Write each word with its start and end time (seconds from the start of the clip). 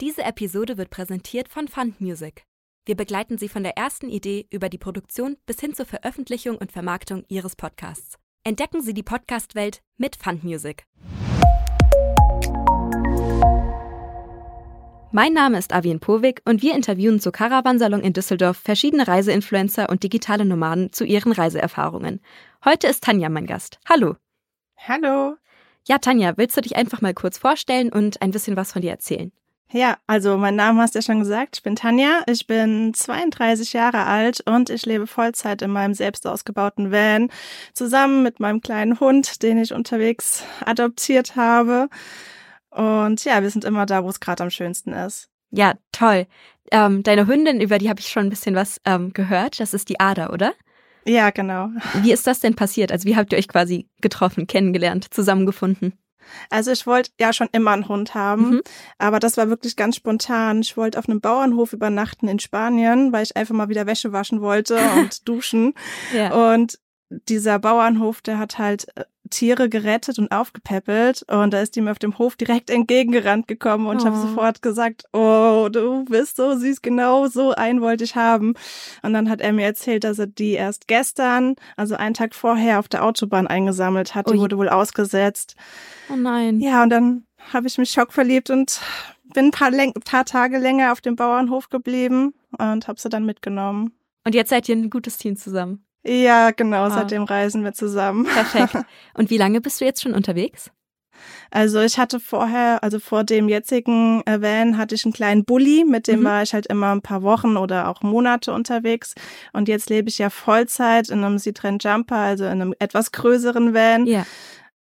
Diese 0.00 0.24
Episode 0.24 0.76
wird 0.76 0.90
präsentiert 0.90 1.48
von 1.48 1.68
Fund 1.68 2.00
Music. 2.00 2.42
Wir 2.84 2.96
begleiten 2.96 3.38
Sie 3.38 3.48
von 3.48 3.62
der 3.62 3.76
ersten 3.76 4.08
Idee 4.08 4.44
über 4.50 4.68
die 4.68 4.76
Produktion 4.76 5.36
bis 5.46 5.60
hin 5.60 5.72
zur 5.72 5.86
Veröffentlichung 5.86 6.56
und 6.56 6.72
Vermarktung 6.72 7.24
Ihres 7.28 7.54
Podcasts. 7.54 8.18
Entdecken 8.42 8.82
Sie 8.82 8.92
die 8.92 9.04
Podcast-Welt 9.04 9.82
mit 9.96 10.16
Fund 10.16 10.42
Music. 10.42 10.84
Mein 15.12 15.32
Name 15.32 15.58
ist 15.58 15.72
Avien 15.72 16.00
Povik 16.00 16.42
und 16.44 16.60
wir 16.60 16.74
interviewen 16.74 17.20
zur 17.20 17.30
Caravansalon 17.30 18.00
in 18.00 18.14
Düsseldorf 18.14 18.56
verschiedene 18.56 19.06
Reiseinfluencer 19.06 19.88
und 19.88 20.02
digitale 20.02 20.44
Nomaden 20.44 20.92
zu 20.92 21.04
ihren 21.04 21.30
Reiseerfahrungen. 21.30 22.20
Heute 22.64 22.88
ist 22.88 23.04
Tanja 23.04 23.28
mein 23.28 23.46
Gast. 23.46 23.78
Hallo. 23.88 24.16
Hallo. 24.76 25.36
Ja, 25.86 25.98
Tanja, 25.98 26.36
willst 26.36 26.56
du 26.56 26.62
dich 26.62 26.74
einfach 26.74 27.00
mal 27.00 27.14
kurz 27.14 27.38
vorstellen 27.38 27.92
und 27.92 28.20
ein 28.22 28.32
bisschen 28.32 28.56
was 28.56 28.72
von 28.72 28.82
dir 28.82 28.90
erzählen? 28.90 29.30
Ja, 29.70 29.96
also 30.06 30.36
mein 30.36 30.54
Name 30.54 30.80
hast 30.80 30.94
du 30.94 30.98
ja 30.98 31.02
schon 31.02 31.18
gesagt. 31.18 31.56
Ich 31.56 31.62
bin 31.62 31.74
Tanja, 31.74 32.22
ich 32.26 32.46
bin 32.46 32.94
32 32.94 33.72
Jahre 33.72 34.04
alt 34.04 34.40
und 34.46 34.70
ich 34.70 34.86
lebe 34.86 35.06
Vollzeit 35.06 35.62
in 35.62 35.70
meinem 35.70 35.94
selbst 35.94 36.26
ausgebauten 36.26 36.92
Van 36.92 37.28
zusammen 37.72 38.22
mit 38.22 38.38
meinem 38.38 38.60
kleinen 38.60 39.00
Hund, 39.00 39.42
den 39.42 39.58
ich 39.58 39.72
unterwegs 39.72 40.44
adoptiert 40.64 41.34
habe. 41.34 41.88
Und 42.70 43.24
ja, 43.24 43.42
wir 43.42 43.50
sind 43.50 43.64
immer 43.64 43.86
da, 43.86 44.04
wo 44.04 44.08
es 44.08 44.20
gerade 44.20 44.42
am 44.42 44.50
schönsten 44.50 44.92
ist. 44.92 45.28
Ja, 45.50 45.74
toll. 45.92 46.26
Ähm, 46.70 47.02
deine 47.02 47.26
Hündin, 47.26 47.60
über 47.60 47.78
die 47.78 47.88
habe 47.88 48.00
ich 48.00 48.08
schon 48.08 48.26
ein 48.26 48.30
bisschen 48.30 48.54
was 48.54 48.80
ähm, 48.84 49.12
gehört. 49.12 49.60
Das 49.60 49.74
ist 49.74 49.88
die 49.88 50.00
Ada, 50.00 50.30
oder? 50.30 50.54
Ja, 51.06 51.30
genau. 51.30 51.68
Wie 52.02 52.12
ist 52.12 52.26
das 52.26 52.40
denn 52.40 52.54
passiert? 52.54 52.90
Also 52.90 53.06
wie 53.06 53.16
habt 53.16 53.32
ihr 53.32 53.38
euch 53.38 53.48
quasi 53.48 53.88
getroffen, 54.00 54.46
kennengelernt, 54.46 55.12
zusammengefunden? 55.12 55.92
Also 56.50 56.70
ich 56.72 56.86
wollte 56.86 57.10
ja 57.18 57.32
schon 57.32 57.48
immer 57.52 57.72
einen 57.72 57.88
Hund 57.88 58.14
haben, 58.14 58.50
mhm. 58.50 58.62
aber 58.98 59.20
das 59.20 59.36
war 59.36 59.48
wirklich 59.48 59.76
ganz 59.76 59.96
spontan. 59.96 60.60
Ich 60.60 60.76
wollte 60.76 60.98
auf 60.98 61.08
einem 61.08 61.20
Bauernhof 61.20 61.72
übernachten 61.72 62.28
in 62.28 62.38
Spanien, 62.38 63.12
weil 63.12 63.22
ich 63.22 63.36
einfach 63.36 63.54
mal 63.54 63.68
wieder 63.68 63.86
Wäsche 63.86 64.12
waschen 64.12 64.40
wollte 64.40 64.78
und 64.96 65.28
duschen. 65.28 65.74
Ja. 66.14 66.52
Und 66.52 66.78
dieser 67.10 67.58
Bauernhof, 67.58 68.22
der 68.22 68.38
hat 68.38 68.58
halt 68.58 68.86
äh, 68.96 69.04
Tiere 69.30 69.68
gerettet 69.68 70.18
und 70.18 70.30
aufgepäppelt 70.30 71.24
und 71.28 71.52
da 71.52 71.60
ist 71.60 71.76
mir 71.76 71.90
auf 71.90 71.98
dem 71.98 72.18
Hof 72.18 72.36
direkt 72.36 72.70
entgegengerannt 72.70 73.48
gekommen 73.48 73.86
und 73.86 74.02
oh. 74.02 74.04
habe 74.04 74.16
sofort 74.16 74.62
gesagt, 74.62 75.04
oh, 75.12 75.68
du 75.72 76.04
bist 76.04 76.36
so 76.36 76.56
süß, 76.56 76.82
genau 76.82 77.26
so 77.26 77.52
einen 77.52 77.80
wollte 77.80 78.04
ich 78.04 78.16
haben. 78.16 78.54
Und 79.02 79.14
dann 79.14 79.30
hat 79.30 79.40
er 79.40 79.52
mir 79.52 79.64
erzählt, 79.64 80.04
dass 80.04 80.18
er 80.18 80.26
die 80.26 80.52
erst 80.52 80.88
gestern, 80.88 81.56
also 81.76 81.96
einen 81.96 82.14
Tag 82.14 82.34
vorher 82.34 82.78
auf 82.78 82.88
der 82.88 83.02
Autobahn 83.02 83.46
eingesammelt 83.46 84.14
hat, 84.14 84.30
die 84.30 84.38
wurde 84.38 84.58
wohl 84.58 84.68
ausgesetzt. 84.68 85.56
Oh 86.12 86.16
nein. 86.16 86.60
Ja, 86.60 86.82
und 86.82 86.90
dann 86.90 87.26
habe 87.52 87.66
ich 87.66 87.78
mich 87.78 87.90
schockverliebt 87.90 88.50
und 88.50 88.80
bin 89.32 89.46
ein 89.46 89.50
paar, 89.50 89.70
paar 90.04 90.24
Tage 90.24 90.58
länger 90.58 90.92
auf 90.92 91.00
dem 91.00 91.16
Bauernhof 91.16 91.70
geblieben 91.70 92.34
und 92.58 92.86
habe 92.88 93.00
sie 93.00 93.08
dann 93.08 93.24
mitgenommen. 93.24 93.92
Und 94.24 94.34
jetzt 94.34 94.50
seid 94.50 94.68
ihr 94.68 94.76
ein 94.76 94.90
gutes 94.90 95.16
Team 95.18 95.36
zusammen. 95.36 95.84
Ja, 96.06 96.50
genau, 96.50 96.84
ah. 96.84 96.90
seitdem 96.90 97.24
reisen 97.24 97.64
wir 97.64 97.72
zusammen. 97.72 98.24
Perfekt. 98.24 98.84
Und 99.14 99.30
wie 99.30 99.38
lange 99.38 99.60
bist 99.60 99.80
du 99.80 99.84
jetzt 99.84 100.02
schon 100.02 100.14
unterwegs? 100.14 100.70
Also 101.50 101.80
ich 101.80 101.98
hatte 101.98 102.20
vorher, 102.20 102.82
also 102.82 102.98
vor 102.98 103.24
dem 103.24 103.48
jetzigen 103.48 104.22
Van 104.26 104.76
hatte 104.76 104.94
ich 104.94 105.04
einen 105.04 105.14
kleinen 105.14 105.44
Bulli, 105.44 105.84
mit 105.84 106.08
dem 106.08 106.20
mhm. 106.20 106.24
war 106.24 106.42
ich 106.42 106.52
halt 106.52 106.66
immer 106.66 106.92
ein 106.94 107.02
paar 107.02 107.22
Wochen 107.22 107.56
oder 107.56 107.88
auch 107.88 108.02
Monate 108.02 108.52
unterwegs. 108.52 109.14
Und 109.52 109.68
jetzt 109.68 109.88
lebe 109.88 110.08
ich 110.08 110.18
ja 110.18 110.30
Vollzeit 110.30 111.08
in 111.08 111.24
einem 111.24 111.38
Citroen 111.38 111.78
Jumper, 111.78 112.16
also 112.16 112.44
in 112.44 112.50
einem 112.50 112.74
etwas 112.78 113.12
größeren 113.12 113.72
Van. 113.72 114.06
Ja. 114.06 114.26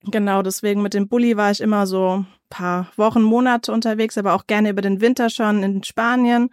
Genau, 0.05 0.41
deswegen 0.41 0.81
mit 0.81 0.93
dem 0.93 1.07
Bulli 1.07 1.37
war 1.37 1.51
ich 1.51 1.61
immer 1.61 1.87
so 1.87 2.17
ein 2.17 2.27
paar 2.49 2.87
Wochen, 2.97 3.21
Monate 3.21 3.71
unterwegs, 3.71 4.17
aber 4.17 4.33
auch 4.33 4.47
gerne 4.47 4.69
über 4.69 4.81
den 4.81 4.99
Winter 4.99 5.29
schon 5.29 5.63
in 5.63 5.83
Spanien 5.83 6.49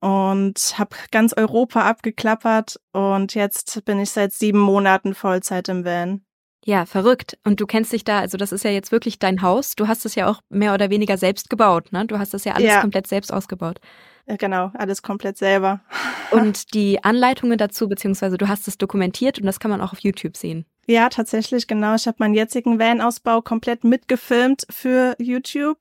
und 0.00 0.74
habe 0.78 0.96
ganz 1.10 1.32
Europa 1.32 1.82
abgeklappert 1.82 2.80
und 2.92 3.34
jetzt 3.34 3.84
bin 3.84 3.98
ich 3.98 4.10
seit 4.10 4.32
sieben 4.32 4.58
Monaten 4.58 5.14
Vollzeit 5.14 5.68
im 5.68 5.84
Van. 5.84 6.22
Ja, 6.64 6.84
verrückt. 6.84 7.38
Und 7.44 7.60
du 7.60 7.66
kennst 7.66 7.92
dich 7.92 8.04
da, 8.04 8.18
also 8.20 8.36
das 8.36 8.52
ist 8.52 8.62
ja 8.62 8.70
jetzt 8.70 8.92
wirklich 8.92 9.18
dein 9.18 9.40
Haus. 9.40 9.74
Du 9.74 9.88
hast 9.88 10.04
es 10.04 10.14
ja 10.14 10.28
auch 10.28 10.42
mehr 10.50 10.74
oder 10.74 10.90
weniger 10.90 11.16
selbst 11.16 11.48
gebaut, 11.48 11.92
ne? 11.92 12.04
Du 12.04 12.18
hast 12.18 12.34
das 12.34 12.44
ja 12.44 12.52
alles 12.52 12.68
ja. 12.68 12.80
komplett 12.80 13.06
selbst 13.06 13.32
ausgebaut. 13.32 13.80
Genau, 14.26 14.70
alles 14.74 15.00
komplett 15.02 15.38
selber. 15.38 15.80
Und 16.30 16.74
die 16.74 17.02
Anleitungen 17.02 17.56
dazu, 17.56 17.88
beziehungsweise 17.88 18.36
du 18.36 18.48
hast 18.48 18.68
es 18.68 18.76
dokumentiert 18.76 19.38
und 19.38 19.46
das 19.46 19.60
kann 19.60 19.70
man 19.70 19.80
auch 19.80 19.92
auf 19.92 20.00
YouTube 20.00 20.36
sehen. 20.36 20.66
Ja, 20.90 21.10
tatsächlich, 21.10 21.66
genau. 21.66 21.96
Ich 21.96 22.06
habe 22.06 22.16
meinen 22.18 22.32
jetzigen 22.32 22.78
Van-Ausbau 22.78 23.42
komplett 23.42 23.84
mitgefilmt 23.84 24.66
für 24.70 25.14
YouTube, 25.18 25.76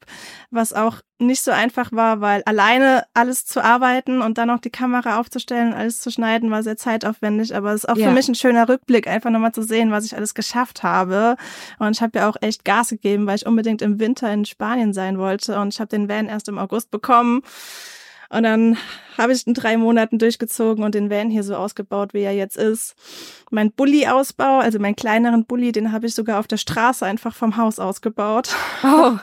was 0.51 0.73
auch 0.73 0.97
nicht 1.17 1.41
so 1.41 1.51
einfach 1.51 1.93
war, 1.93 2.19
weil 2.19 2.43
alleine 2.43 3.05
alles 3.13 3.45
zu 3.45 3.63
arbeiten 3.63 4.21
und 4.21 4.37
dann 4.37 4.49
noch 4.49 4.59
die 4.59 4.69
Kamera 4.69 5.17
aufzustellen, 5.17 5.73
alles 5.73 6.01
zu 6.01 6.11
schneiden, 6.11 6.51
war 6.51 6.61
sehr 6.61 6.75
zeitaufwendig. 6.75 7.55
Aber 7.55 7.71
es 7.71 7.85
ist 7.85 7.89
auch 7.89 7.95
ja. 7.95 8.09
für 8.09 8.13
mich 8.13 8.27
ein 8.27 8.35
schöner 8.35 8.67
Rückblick, 8.67 9.07
einfach 9.07 9.29
nochmal 9.29 9.53
zu 9.53 9.61
sehen, 9.61 9.91
was 9.91 10.03
ich 10.03 10.13
alles 10.13 10.33
geschafft 10.33 10.83
habe. 10.83 11.37
Und 11.79 11.95
ich 11.95 12.01
habe 12.01 12.19
ja 12.19 12.29
auch 12.29 12.35
echt 12.41 12.65
Gas 12.65 12.89
gegeben, 12.89 13.27
weil 13.27 13.37
ich 13.37 13.45
unbedingt 13.45 13.81
im 13.81 14.01
Winter 14.01 14.31
in 14.33 14.43
Spanien 14.43 14.91
sein 14.91 15.17
wollte. 15.17 15.57
Und 15.57 15.73
ich 15.73 15.79
habe 15.79 15.87
den 15.87 16.09
Van 16.09 16.27
erst 16.27 16.49
im 16.49 16.59
August 16.59 16.91
bekommen. 16.91 17.43
Und 18.29 18.43
dann 18.43 18.77
habe 19.17 19.33
ich 19.33 19.47
in 19.47 19.53
drei 19.53 19.77
Monaten 19.77 20.19
durchgezogen 20.19 20.83
und 20.83 20.95
den 20.95 21.09
Van 21.09 21.29
hier 21.29 21.43
so 21.43 21.55
ausgebaut, 21.55 22.13
wie 22.13 22.21
er 22.21 22.33
jetzt 22.33 22.57
ist. 22.57 22.95
Mein 23.51 23.71
Bulli-Ausbau, 23.71 24.59
also 24.59 24.79
meinen 24.79 24.95
kleineren 24.95 25.45
Bulli, 25.45 25.71
den 25.71 25.91
habe 25.91 26.07
ich 26.07 26.13
sogar 26.13 26.39
auf 26.39 26.47
der 26.47 26.57
Straße 26.57 27.05
einfach 27.05 27.33
vom 27.33 27.57
Haus 27.57 27.79
ausgebaut. 27.79 28.49
Oh, 28.83 29.17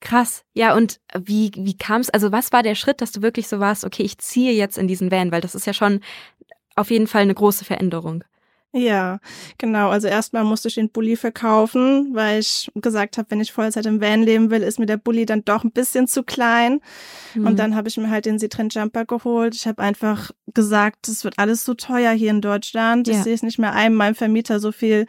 krass. 0.00 0.44
Ja, 0.54 0.74
und 0.74 1.00
wie, 1.18 1.50
wie 1.56 1.76
kam 1.76 2.00
es, 2.00 2.10
also 2.10 2.32
was 2.32 2.52
war 2.52 2.62
der 2.62 2.74
Schritt, 2.74 3.00
dass 3.00 3.12
du 3.12 3.22
wirklich 3.22 3.48
so 3.48 3.60
warst, 3.60 3.84
okay, 3.84 4.04
ich 4.04 4.18
ziehe 4.18 4.52
jetzt 4.52 4.78
in 4.78 4.88
diesen 4.88 5.10
Van, 5.10 5.32
weil 5.32 5.40
das 5.40 5.54
ist 5.54 5.66
ja 5.66 5.72
schon 5.72 6.00
auf 6.76 6.90
jeden 6.90 7.06
Fall 7.06 7.22
eine 7.22 7.34
große 7.34 7.64
Veränderung. 7.64 8.24
Ja, 8.76 9.20
genau. 9.56 9.88
Also 9.88 10.06
erstmal 10.06 10.44
musste 10.44 10.68
ich 10.68 10.74
den 10.74 10.90
Bulli 10.90 11.16
verkaufen, 11.16 12.10
weil 12.12 12.40
ich 12.40 12.70
gesagt 12.74 13.16
habe, 13.16 13.30
wenn 13.30 13.40
ich 13.40 13.50
Vollzeit 13.50 13.86
im 13.86 14.02
Van 14.02 14.22
leben 14.22 14.50
will, 14.50 14.62
ist 14.62 14.78
mir 14.78 14.84
der 14.84 14.98
Bulli 14.98 15.24
dann 15.24 15.46
doch 15.46 15.64
ein 15.64 15.70
bisschen 15.70 16.06
zu 16.06 16.22
klein. 16.22 16.80
Mhm. 17.34 17.46
Und 17.46 17.58
dann 17.58 17.74
habe 17.74 17.88
ich 17.88 17.96
mir 17.96 18.10
halt 18.10 18.26
den 18.26 18.38
Citroen 18.38 18.68
Jumper 18.68 19.06
geholt. 19.06 19.54
Ich 19.54 19.66
habe 19.66 19.82
einfach 19.82 20.30
gesagt, 20.52 21.08
es 21.08 21.24
wird 21.24 21.38
alles 21.38 21.64
so 21.64 21.72
teuer 21.72 22.12
hier 22.12 22.30
in 22.30 22.42
Deutschland. 22.42 23.08
Ja. 23.08 23.14
Ich 23.14 23.22
sehe 23.22 23.34
es 23.34 23.42
nicht 23.42 23.58
mehr 23.58 23.72
ein, 23.72 23.94
meinem 23.94 24.14
Vermieter 24.14 24.60
so 24.60 24.72
viel 24.72 25.06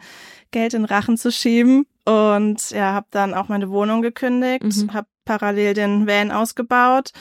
Geld 0.50 0.72
in 0.72 0.86
Rachen 0.86 1.18
zu 1.18 1.30
schieben. 1.30 1.84
Und 2.06 2.70
ja, 2.70 2.94
habe 2.94 3.08
dann 3.10 3.34
auch 3.34 3.48
meine 3.48 3.68
Wohnung 3.68 4.00
gekündigt, 4.00 4.64
mhm. 4.64 4.94
habe 4.94 5.08
parallel 5.26 5.74
den 5.74 6.06
Van 6.06 6.30
ausgebaut 6.30 7.12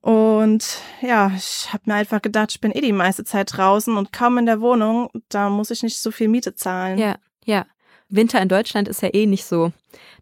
und 0.00 0.80
ja, 1.02 1.30
ich 1.36 1.72
habe 1.72 1.82
mir 1.86 1.94
einfach 1.94 2.22
gedacht, 2.22 2.52
ich 2.52 2.60
bin 2.60 2.72
eh 2.72 2.80
die 2.80 2.92
meiste 2.92 3.24
Zeit 3.24 3.54
draußen 3.54 3.96
und 3.96 4.12
kaum 4.12 4.38
in 4.38 4.46
der 4.46 4.60
Wohnung, 4.60 5.10
da 5.28 5.50
muss 5.50 5.70
ich 5.70 5.82
nicht 5.82 5.98
so 5.98 6.10
viel 6.10 6.28
Miete 6.28 6.54
zahlen. 6.54 6.98
Ja, 6.98 7.16
ja. 7.44 7.66
Winter 8.08 8.40
in 8.40 8.48
Deutschland 8.48 8.88
ist 8.88 9.02
ja 9.02 9.10
eh 9.12 9.26
nicht 9.26 9.44
so 9.44 9.72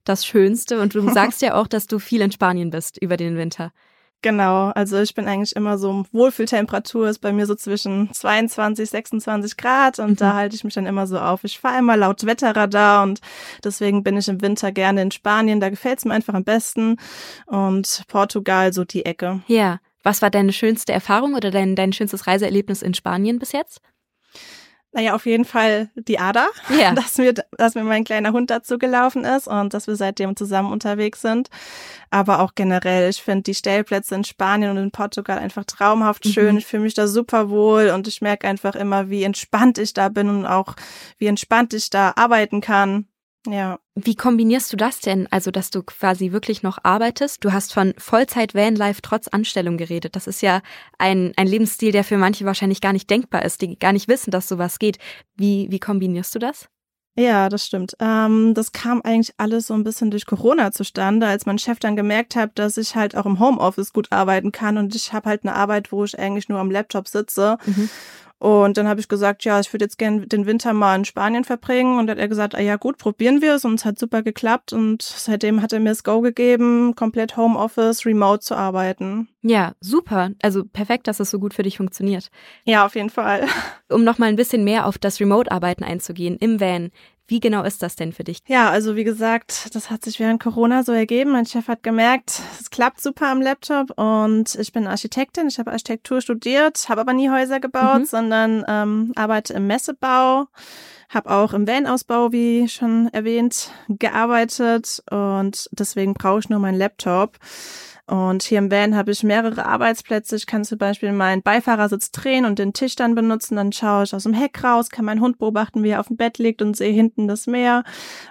das 0.04 0.26
Schönste 0.26 0.80
und 0.80 0.94
du 0.94 1.08
sagst 1.12 1.42
ja 1.42 1.54
auch, 1.54 1.66
dass 1.66 1.86
du 1.86 1.98
viel 1.98 2.20
in 2.20 2.32
Spanien 2.32 2.70
bist 2.70 3.00
über 3.00 3.16
den 3.16 3.36
Winter. 3.36 3.72
Genau, 4.20 4.70
also 4.70 4.98
ich 5.00 5.14
bin 5.14 5.28
eigentlich 5.28 5.54
immer 5.54 5.78
so, 5.78 6.04
Wohlfühltemperatur 6.10 7.08
ist 7.08 7.20
bei 7.20 7.32
mir 7.32 7.46
so 7.46 7.54
zwischen 7.54 8.12
22, 8.12 8.90
26 8.90 9.56
Grad 9.56 10.00
und 10.00 10.10
mhm. 10.10 10.16
da 10.16 10.34
halte 10.34 10.56
ich 10.56 10.64
mich 10.64 10.74
dann 10.74 10.86
immer 10.86 11.06
so 11.06 11.20
auf. 11.20 11.44
Ich 11.44 11.60
fahre 11.60 11.78
immer 11.78 11.96
laut 11.96 12.26
Wetterradar 12.26 13.04
und 13.04 13.20
deswegen 13.62 14.02
bin 14.02 14.16
ich 14.16 14.26
im 14.28 14.42
Winter 14.42 14.72
gerne 14.72 15.02
in 15.02 15.12
Spanien, 15.12 15.60
da 15.60 15.68
gefällt 15.70 15.98
es 15.98 16.04
mir 16.04 16.14
einfach 16.14 16.34
am 16.34 16.42
besten 16.42 16.96
und 17.46 18.02
Portugal 18.08 18.72
so 18.72 18.84
die 18.84 19.04
Ecke. 19.04 19.40
Ja, 19.46 19.78
was 20.02 20.20
war 20.20 20.30
deine 20.30 20.52
schönste 20.52 20.92
Erfahrung 20.92 21.34
oder 21.34 21.52
dein, 21.52 21.76
dein 21.76 21.92
schönstes 21.92 22.26
Reiseerlebnis 22.26 22.82
in 22.82 22.94
Spanien 22.94 23.38
bis 23.38 23.52
jetzt? 23.52 23.80
Naja, 24.98 25.14
auf 25.14 25.26
jeden 25.26 25.44
Fall 25.44 25.90
die 25.94 26.18
Ada, 26.18 26.48
ja. 26.76 26.92
dass, 26.94 27.18
mir, 27.18 27.32
dass 27.32 27.76
mir 27.76 27.84
mein 27.84 28.02
kleiner 28.02 28.32
Hund 28.32 28.50
dazu 28.50 28.78
gelaufen 28.78 29.22
ist 29.22 29.46
und 29.46 29.72
dass 29.72 29.86
wir 29.86 29.94
seitdem 29.94 30.34
zusammen 30.34 30.72
unterwegs 30.72 31.20
sind. 31.20 31.50
Aber 32.10 32.40
auch 32.40 32.56
generell, 32.56 33.08
ich 33.08 33.22
finde 33.22 33.44
die 33.44 33.54
Stellplätze 33.54 34.16
in 34.16 34.24
Spanien 34.24 34.72
und 34.72 34.76
in 34.78 34.90
Portugal 34.90 35.38
einfach 35.38 35.64
traumhaft 35.66 36.24
mhm. 36.24 36.30
schön. 36.30 36.56
Ich 36.56 36.66
fühle 36.66 36.82
mich 36.82 36.94
da 36.94 37.06
super 37.06 37.48
wohl 37.48 37.90
und 37.90 38.08
ich 38.08 38.22
merke 38.22 38.48
einfach 38.48 38.74
immer, 38.74 39.08
wie 39.08 39.22
entspannt 39.22 39.78
ich 39.78 39.94
da 39.94 40.08
bin 40.08 40.28
und 40.28 40.46
auch 40.46 40.74
wie 41.16 41.28
entspannt 41.28 41.74
ich 41.74 41.90
da 41.90 42.14
arbeiten 42.16 42.60
kann. 42.60 43.06
Ja. 43.46 43.78
Wie 43.94 44.14
kombinierst 44.14 44.72
du 44.72 44.76
das 44.76 45.00
denn? 45.00 45.26
Also, 45.30 45.50
dass 45.50 45.70
du 45.70 45.82
quasi 45.82 46.32
wirklich 46.32 46.62
noch 46.62 46.78
arbeitest? 46.82 47.44
Du 47.44 47.52
hast 47.52 47.72
von 47.72 47.94
Vollzeit 47.96 48.54
Vanlife 48.54 49.00
trotz 49.02 49.28
Anstellung 49.28 49.76
geredet. 49.76 50.16
Das 50.16 50.26
ist 50.26 50.42
ja 50.42 50.60
ein, 50.98 51.32
ein 51.36 51.46
Lebensstil, 51.46 51.92
der 51.92 52.04
für 52.04 52.18
manche 52.18 52.44
wahrscheinlich 52.44 52.80
gar 52.80 52.92
nicht 52.92 53.08
denkbar 53.08 53.44
ist, 53.44 53.62
die 53.62 53.78
gar 53.78 53.92
nicht 53.92 54.08
wissen, 54.08 54.30
dass 54.30 54.48
sowas 54.48 54.78
geht. 54.78 54.98
Wie, 55.36 55.68
wie 55.70 55.80
kombinierst 55.80 56.34
du 56.34 56.38
das? 56.38 56.68
Ja, 57.18 57.48
das 57.48 57.66
stimmt. 57.66 57.96
Ähm, 57.98 58.54
das 58.54 58.70
kam 58.70 59.02
eigentlich 59.02 59.34
alles 59.38 59.66
so 59.66 59.74
ein 59.74 59.82
bisschen 59.82 60.12
durch 60.12 60.24
Corona 60.24 60.70
zustande, 60.70 61.26
als 61.26 61.46
mein 61.46 61.58
Chef 61.58 61.80
dann 61.80 61.96
gemerkt 61.96 62.36
hat, 62.36 62.56
dass 62.60 62.76
ich 62.76 62.94
halt 62.94 63.16
auch 63.16 63.26
im 63.26 63.40
Homeoffice 63.40 63.92
gut 63.92 64.12
arbeiten 64.12 64.52
kann 64.52 64.78
und 64.78 64.94
ich 64.94 65.12
habe 65.12 65.28
halt 65.28 65.42
eine 65.42 65.56
Arbeit, 65.56 65.90
wo 65.90 66.04
ich 66.04 66.16
eigentlich 66.16 66.48
nur 66.48 66.60
am 66.60 66.70
Laptop 66.70 67.08
sitze. 67.08 67.58
Mhm. 67.66 67.90
Und 68.38 68.76
dann 68.76 68.86
habe 68.86 69.00
ich 69.00 69.08
gesagt, 69.08 69.44
ja, 69.44 69.58
ich 69.58 69.72
würde 69.72 69.84
jetzt 69.84 69.98
gerne 69.98 70.26
den 70.26 70.46
Winter 70.46 70.72
mal 70.72 70.94
in 70.94 71.04
Spanien 71.04 71.44
verbringen. 71.44 71.98
Und 71.98 72.06
dann 72.06 72.16
hat 72.16 72.22
er 72.22 72.28
gesagt, 72.28 72.54
ah 72.54 72.60
ja 72.60 72.76
gut, 72.76 72.96
probieren 72.96 73.42
wir 73.42 73.56
es. 73.56 73.64
Und 73.64 73.74
es 73.74 73.84
hat 73.84 73.98
super 73.98 74.22
geklappt. 74.22 74.72
Und 74.72 75.02
seitdem 75.02 75.60
hat 75.60 75.72
er 75.72 75.80
mir 75.80 75.88
das 75.88 76.04
Go 76.04 76.20
gegeben, 76.20 76.94
komplett 76.94 77.36
Homeoffice, 77.36 78.06
remote 78.06 78.40
zu 78.40 78.54
arbeiten. 78.54 79.28
Ja, 79.42 79.72
super. 79.80 80.30
Also 80.40 80.64
perfekt, 80.64 81.08
dass 81.08 81.20
es 81.20 81.30
so 81.30 81.40
gut 81.40 81.52
für 81.54 81.64
dich 81.64 81.78
funktioniert. 81.78 82.30
Ja, 82.64 82.86
auf 82.86 82.94
jeden 82.94 83.10
Fall. 83.10 83.46
Um 83.88 84.04
noch 84.04 84.18
mal 84.18 84.26
ein 84.26 84.36
bisschen 84.36 84.64
mehr 84.64 84.86
auf 84.86 84.98
das 84.98 85.18
Remote-Arbeiten 85.18 85.82
einzugehen 85.82 86.36
im 86.38 86.60
Van. 86.60 86.90
Wie 87.28 87.40
genau 87.40 87.62
ist 87.62 87.82
das 87.82 87.94
denn 87.94 88.14
für 88.14 88.24
dich? 88.24 88.38
Ja, 88.46 88.70
also 88.70 88.96
wie 88.96 89.04
gesagt, 89.04 89.74
das 89.74 89.90
hat 89.90 90.02
sich 90.02 90.18
während 90.18 90.42
Corona 90.42 90.82
so 90.82 90.92
ergeben. 90.92 91.32
Mein 91.32 91.44
Chef 91.44 91.68
hat 91.68 91.82
gemerkt, 91.82 92.40
es 92.58 92.70
klappt 92.70 93.02
super 93.02 93.28
am 93.28 93.42
Laptop 93.42 93.90
und 93.98 94.54
ich 94.54 94.72
bin 94.72 94.86
Architektin. 94.86 95.46
Ich 95.46 95.58
habe 95.58 95.70
Architektur 95.70 96.22
studiert, 96.22 96.88
habe 96.88 97.02
aber 97.02 97.12
nie 97.12 97.28
Häuser 97.28 97.60
gebaut, 97.60 98.00
mhm. 98.00 98.04
sondern 98.06 98.64
ähm, 98.66 99.12
arbeite 99.14 99.52
im 99.52 99.66
Messebau. 99.66 100.46
Habe 101.08 101.30
auch 101.30 101.54
im 101.54 101.66
Van-Ausbau, 101.66 102.32
wie 102.32 102.68
schon 102.68 103.08
erwähnt, 103.12 103.70
gearbeitet 103.88 105.02
und 105.10 105.68
deswegen 105.72 106.14
brauche 106.14 106.40
ich 106.40 106.50
nur 106.50 106.58
meinen 106.58 106.78
Laptop. 106.78 107.38
Und 108.08 108.42
hier 108.42 108.58
im 108.58 108.70
Van 108.70 108.96
habe 108.96 109.10
ich 109.10 109.22
mehrere 109.22 109.66
Arbeitsplätze. 109.66 110.34
Ich 110.36 110.46
kann 110.46 110.64
zum 110.64 110.78
Beispiel 110.78 111.12
meinen 111.12 111.42
Beifahrersitz 111.42 112.10
drehen 112.10 112.46
und 112.46 112.58
den 112.58 112.72
Tisch 112.72 112.96
dann 112.96 113.14
benutzen. 113.14 113.56
Dann 113.56 113.70
schaue 113.70 114.04
ich 114.04 114.14
aus 114.14 114.22
dem 114.22 114.32
Heck 114.32 114.64
raus, 114.64 114.88
kann 114.88 115.04
meinen 115.04 115.20
Hund 115.20 115.38
beobachten, 115.38 115.82
wie 115.82 115.90
er 115.90 116.00
auf 116.00 116.08
dem 116.08 116.16
Bett 116.16 116.38
liegt 116.38 116.62
und 116.62 116.74
sehe 116.74 116.92
hinten 116.92 117.28
das 117.28 117.46
Meer. 117.46 117.84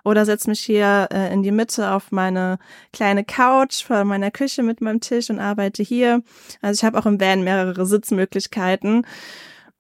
Oder 0.03 0.25
setze 0.25 0.49
mich 0.49 0.61
hier 0.61 1.09
äh, 1.11 1.31
in 1.31 1.43
die 1.43 1.51
Mitte 1.51 1.91
auf 1.91 2.11
meine 2.11 2.57
kleine 2.91 3.23
Couch 3.23 3.83
vor 3.83 4.03
meiner 4.03 4.31
Küche 4.31 4.63
mit 4.63 4.81
meinem 4.81 4.99
Tisch 4.99 5.29
und 5.29 5.39
arbeite 5.39 5.83
hier. 5.83 6.23
Also 6.63 6.79
ich 6.79 6.83
habe 6.83 6.97
auch 6.97 7.05
im 7.05 7.21
Van 7.21 7.43
mehrere 7.43 7.85
Sitzmöglichkeiten. 7.85 9.05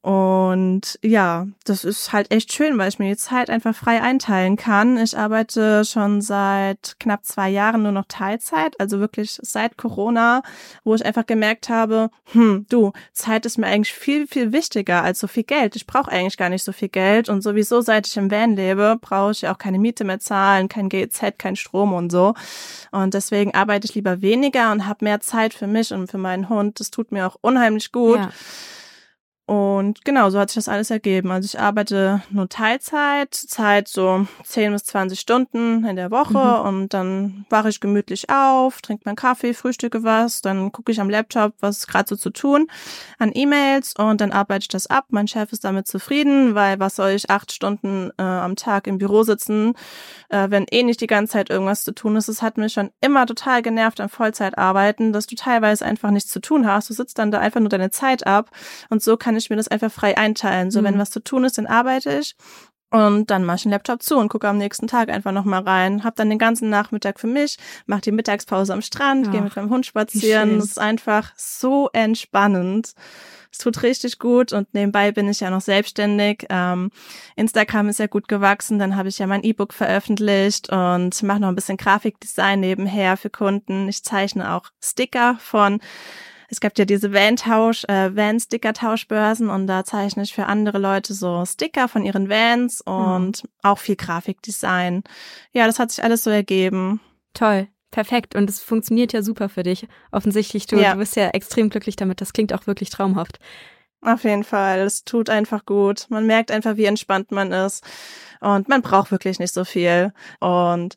Und 0.01 0.99
ja, 1.01 1.47
das 1.65 1.83
ist 1.83 2.13
halt 2.13 2.31
echt 2.31 2.53
schön, 2.53 2.77
weil 2.77 2.87
ich 2.87 2.99
mir 2.99 3.09
die 3.09 3.17
Zeit 3.17 3.49
einfach 3.49 3.75
frei 3.75 4.01
einteilen 4.01 4.55
kann. 4.55 4.97
Ich 4.97 5.17
arbeite 5.17 5.83
schon 5.83 6.21
seit 6.21 6.95
knapp 6.99 7.25
zwei 7.25 7.49
Jahren 7.49 7.83
nur 7.83 7.91
noch 7.91 8.05
Teilzeit, 8.07 8.79
also 8.79 8.99
wirklich 8.99 9.37
seit 9.41 9.75
Corona, 9.75 10.43
wo 10.83 10.95
ich 10.95 11.05
einfach 11.05 11.25
gemerkt 11.25 11.67
habe, 11.67 12.09
hm, 12.31 12.67
du, 12.69 12.93
Zeit 13.11 13.45
ist 13.45 13.57
mir 13.57 13.65
eigentlich 13.65 13.91
viel, 13.91 14.27
viel 14.27 14.53
wichtiger 14.53 15.03
als 15.03 15.19
so 15.19 15.27
viel 15.27 15.43
Geld. 15.43 15.75
Ich 15.75 15.87
brauche 15.87 16.11
eigentlich 16.11 16.37
gar 16.37 16.49
nicht 16.49 16.63
so 16.63 16.71
viel 16.71 16.89
Geld 16.89 17.27
und 17.27 17.41
sowieso, 17.41 17.81
seit 17.81 18.07
ich 18.07 18.15
im 18.15 18.31
Van 18.31 18.55
lebe, 18.55 18.97
brauche 19.01 19.31
ich 19.31 19.41
ja 19.41 19.53
auch 19.53 19.57
keine 19.57 19.79
Miete 19.79 20.05
mehr 20.05 20.19
zahlen, 20.19 20.69
kein 20.69 20.89
GZ, 20.89 21.37
kein 21.37 21.55
Strom 21.55 21.93
und 21.93 22.11
so. 22.11 22.33
Und 22.91 23.13
deswegen 23.13 23.53
arbeite 23.55 23.85
ich 23.85 23.95
lieber 23.95 24.21
weniger 24.21 24.71
und 24.71 24.85
habe 24.85 25.03
mehr 25.03 25.19
Zeit 25.19 25.53
für 25.53 25.67
mich 25.67 25.91
und 25.91 26.09
für 26.09 26.17
meinen 26.17 26.49
Hund. 26.49 26.79
Das 26.79 26.91
tut 26.91 27.11
mir 27.11 27.27
auch 27.27 27.35
unheimlich 27.41 27.91
gut. 27.91 28.19
Ja. 28.19 28.31
Und 29.47 30.03
genau, 30.03 30.29
so 30.29 30.39
hat 30.39 30.49
sich 30.49 30.55
das 30.55 30.67
alles 30.67 30.91
ergeben. 30.91 31.31
Also 31.31 31.45
ich 31.45 31.57
arbeite 31.57 32.21
nur 32.31 32.49
Teilzeit, 32.49 33.33
Zeit 33.33 33.87
so 33.87 34.27
10 34.43 34.73
bis 34.73 34.83
20 34.83 35.17
Stunden 35.17 35.85
in 35.85 35.95
der 35.95 36.11
Woche 36.11 36.33
mhm. 36.37 36.67
und 36.67 36.93
dann 36.93 37.45
wache 37.49 37.69
ich 37.69 37.79
gemütlich 37.79 38.29
auf, 38.29 38.81
trinke 38.81 39.03
meinen 39.05 39.15
Kaffee, 39.15 39.53
frühstücke 39.53 40.03
was, 40.03 40.41
dann 40.41 40.73
gucke 40.73 40.91
ich 40.91 40.99
am 40.99 41.09
Laptop, 41.09 41.53
was 41.61 41.77
ist 41.77 41.87
gerade 41.87 42.09
so 42.09 42.17
zu 42.17 42.29
tun 42.29 42.67
an 43.19 43.31
E-Mails 43.33 43.93
und 43.97 44.19
dann 44.19 44.33
arbeite 44.33 44.63
ich 44.63 44.67
das 44.67 44.87
ab. 44.87 45.05
Mein 45.11 45.29
Chef 45.29 45.53
ist 45.53 45.63
damit 45.63 45.87
zufrieden, 45.87 46.53
weil 46.53 46.81
was 46.81 46.97
soll 46.97 47.11
ich 47.11 47.29
acht 47.29 47.53
Stunden 47.53 48.11
äh, 48.17 48.23
am 48.23 48.57
Tag 48.57 48.85
im 48.85 48.97
Büro 48.97 49.23
sitzen, 49.23 49.75
äh, 50.27 50.47
wenn 50.49 50.65
eh 50.69 50.83
nicht 50.83 50.99
die 50.99 51.07
ganze 51.07 51.33
Zeit 51.33 51.49
irgendwas 51.49 51.85
zu 51.85 51.93
tun 51.93 52.17
ist. 52.17 52.27
Es 52.27 52.41
hat 52.41 52.57
mich 52.57 52.73
schon 52.73 52.91
immer 52.99 53.25
total 53.25 53.61
genervt 53.61 54.01
am 54.01 54.09
Vollzeitarbeiten, 54.09 55.13
dass 55.13 55.25
du 55.25 55.35
teilweise 55.35 55.85
einfach 55.85 56.11
nichts 56.11 56.31
zu 56.31 56.41
tun 56.41 56.67
hast. 56.67 56.89
Du 56.89 56.93
sitzt 56.93 57.17
dann 57.17 57.31
da 57.31 57.39
einfach 57.39 57.61
nur 57.61 57.69
deine 57.69 57.91
Zeit 57.91 58.27
ab 58.27 58.51
und 58.89 59.01
so 59.01 59.15
kann 59.15 59.36
ich 59.37 59.49
mir 59.49 59.55
das 59.55 59.67
einfach 59.67 59.91
frei 59.91 60.17
einteilen. 60.17 60.71
So, 60.71 60.81
mhm. 60.81 60.85
wenn 60.85 60.99
was 60.99 61.11
zu 61.11 61.23
tun 61.23 61.43
ist, 61.43 61.57
dann 61.57 61.67
arbeite 61.67 62.19
ich. 62.19 62.35
Und 62.89 63.29
dann 63.31 63.43
mache 63.43 63.57
ich 63.57 63.63
den 63.63 63.71
Laptop 63.71 64.01
zu 64.01 64.17
und 64.17 64.29
gucke 64.29 64.47
am 64.47 64.57
nächsten 64.57 64.87
Tag 64.87 65.09
einfach 65.09 65.33
nochmal 65.33 65.63
rein. 65.63 66.05
Hab 66.05 66.15
dann 66.15 66.29
den 66.29 66.39
ganzen 66.39 66.69
Nachmittag 66.69 67.19
für 67.19 67.27
mich, 67.27 67.57
mache 67.85 68.01
die 68.01 68.13
Mittagspause 68.13 68.71
am 68.71 68.81
Strand, 68.81 69.29
gehe 69.29 69.41
mit 69.41 69.55
meinem 69.57 69.69
Hund 69.69 69.85
spazieren. 69.85 70.59
Das 70.59 70.69
ist 70.69 70.79
einfach 70.79 71.33
so 71.35 71.89
entspannend. 71.91 72.93
Es 73.51 73.57
tut 73.57 73.83
richtig 73.83 74.19
gut 74.19 74.53
und 74.53 74.73
nebenbei 74.73 75.11
bin 75.11 75.27
ich 75.27 75.41
ja 75.41 75.49
noch 75.49 75.61
selbstständig. 75.61 76.45
Ähm, 76.49 76.91
Instagram 77.35 77.89
ist 77.89 77.99
ja 77.99 78.07
gut 78.07 78.29
gewachsen, 78.29 78.79
dann 78.79 78.95
habe 78.95 79.09
ich 79.09 79.19
ja 79.19 79.27
mein 79.27 79.43
E-Book 79.43 79.73
veröffentlicht 79.73 80.69
und 80.69 81.21
mache 81.23 81.39
noch 81.39 81.49
ein 81.49 81.55
bisschen 81.55 81.77
Grafikdesign 81.77 82.59
nebenher 82.59 83.17
für 83.17 83.29
Kunden. 83.29 83.89
Ich 83.89 84.03
zeichne 84.03 84.53
auch 84.53 84.69
Sticker 84.81 85.37
von 85.39 85.79
es 86.47 86.59
gab 86.59 86.77
ja 86.77 86.85
diese 86.85 87.13
Van-Tausch, 87.13 87.83
äh, 87.85 88.15
Van-Sticker-Tauschbörsen 88.15 89.49
und 89.49 89.67
da 89.67 89.83
zeichne 89.83 90.23
ich 90.23 90.33
für 90.33 90.45
andere 90.45 90.77
Leute 90.77 91.13
so 91.13 91.45
Sticker 91.45 91.87
von 91.87 92.03
ihren 92.03 92.29
Vans 92.29 92.81
und 92.81 93.43
mhm. 93.43 93.49
auch 93.63 93.79
viel 93.79 93.95
Grafikdesign. 93.95 95.03
Ja, 95.51 95.67
das 95.67 95.79
hat 95.79 95.91
sich 95.91 96.03
alles 96.03 96.23
so 96.23 96.29
ergeben. 96.29 97.01
Toll. 97.33 97.67
Perfekt. 97.91 98.35
Und 98.35 98.49
es 98.49 98.59
funktioniert 98.59 99.13
ja 99.13 99.21
super 99.21 99.49
für 99.49 99.63
dich. 99.63 99.87
Offensichtlich, 100.11 100.67
du, 100.67 100.77
ja. 100.77 100.93
du 100.93 100.99
bist 100.99 101.15
ja 101.15 101.29
extrem 101.29 101.69
glücklich 101.69 101.95
damit. 101.95 102.21
Das 102.21 102.33
klingt 102.33 102.53
auch 102.53 102.67
wirklich 102.67 102.89
traumhaft. 102.89 103.39
Auf 104.01 104.23
jeden 104.23 104.43
Fall. 104.43 104.79
Es 104.79 105.03
tut 105.03 105.29
einfach 105.29 105.65
gut. 105.65 106.05
Man 106.09 106.25
merkt 106.25 106.51
einfach, 106.51 106.77
wie 106.77 106.85
entspannt 106.85 107.31
man 107.31 107.51
ist. 107.51 107.83
Und 108.39 108.69
man 108.69 108.81
braucht 108.81 109.11
wirklich 109.11 109.39
nicht 109.39 109.53
so 109.53 109.65
viel. 109.65 110.13
Und 110.39 110.95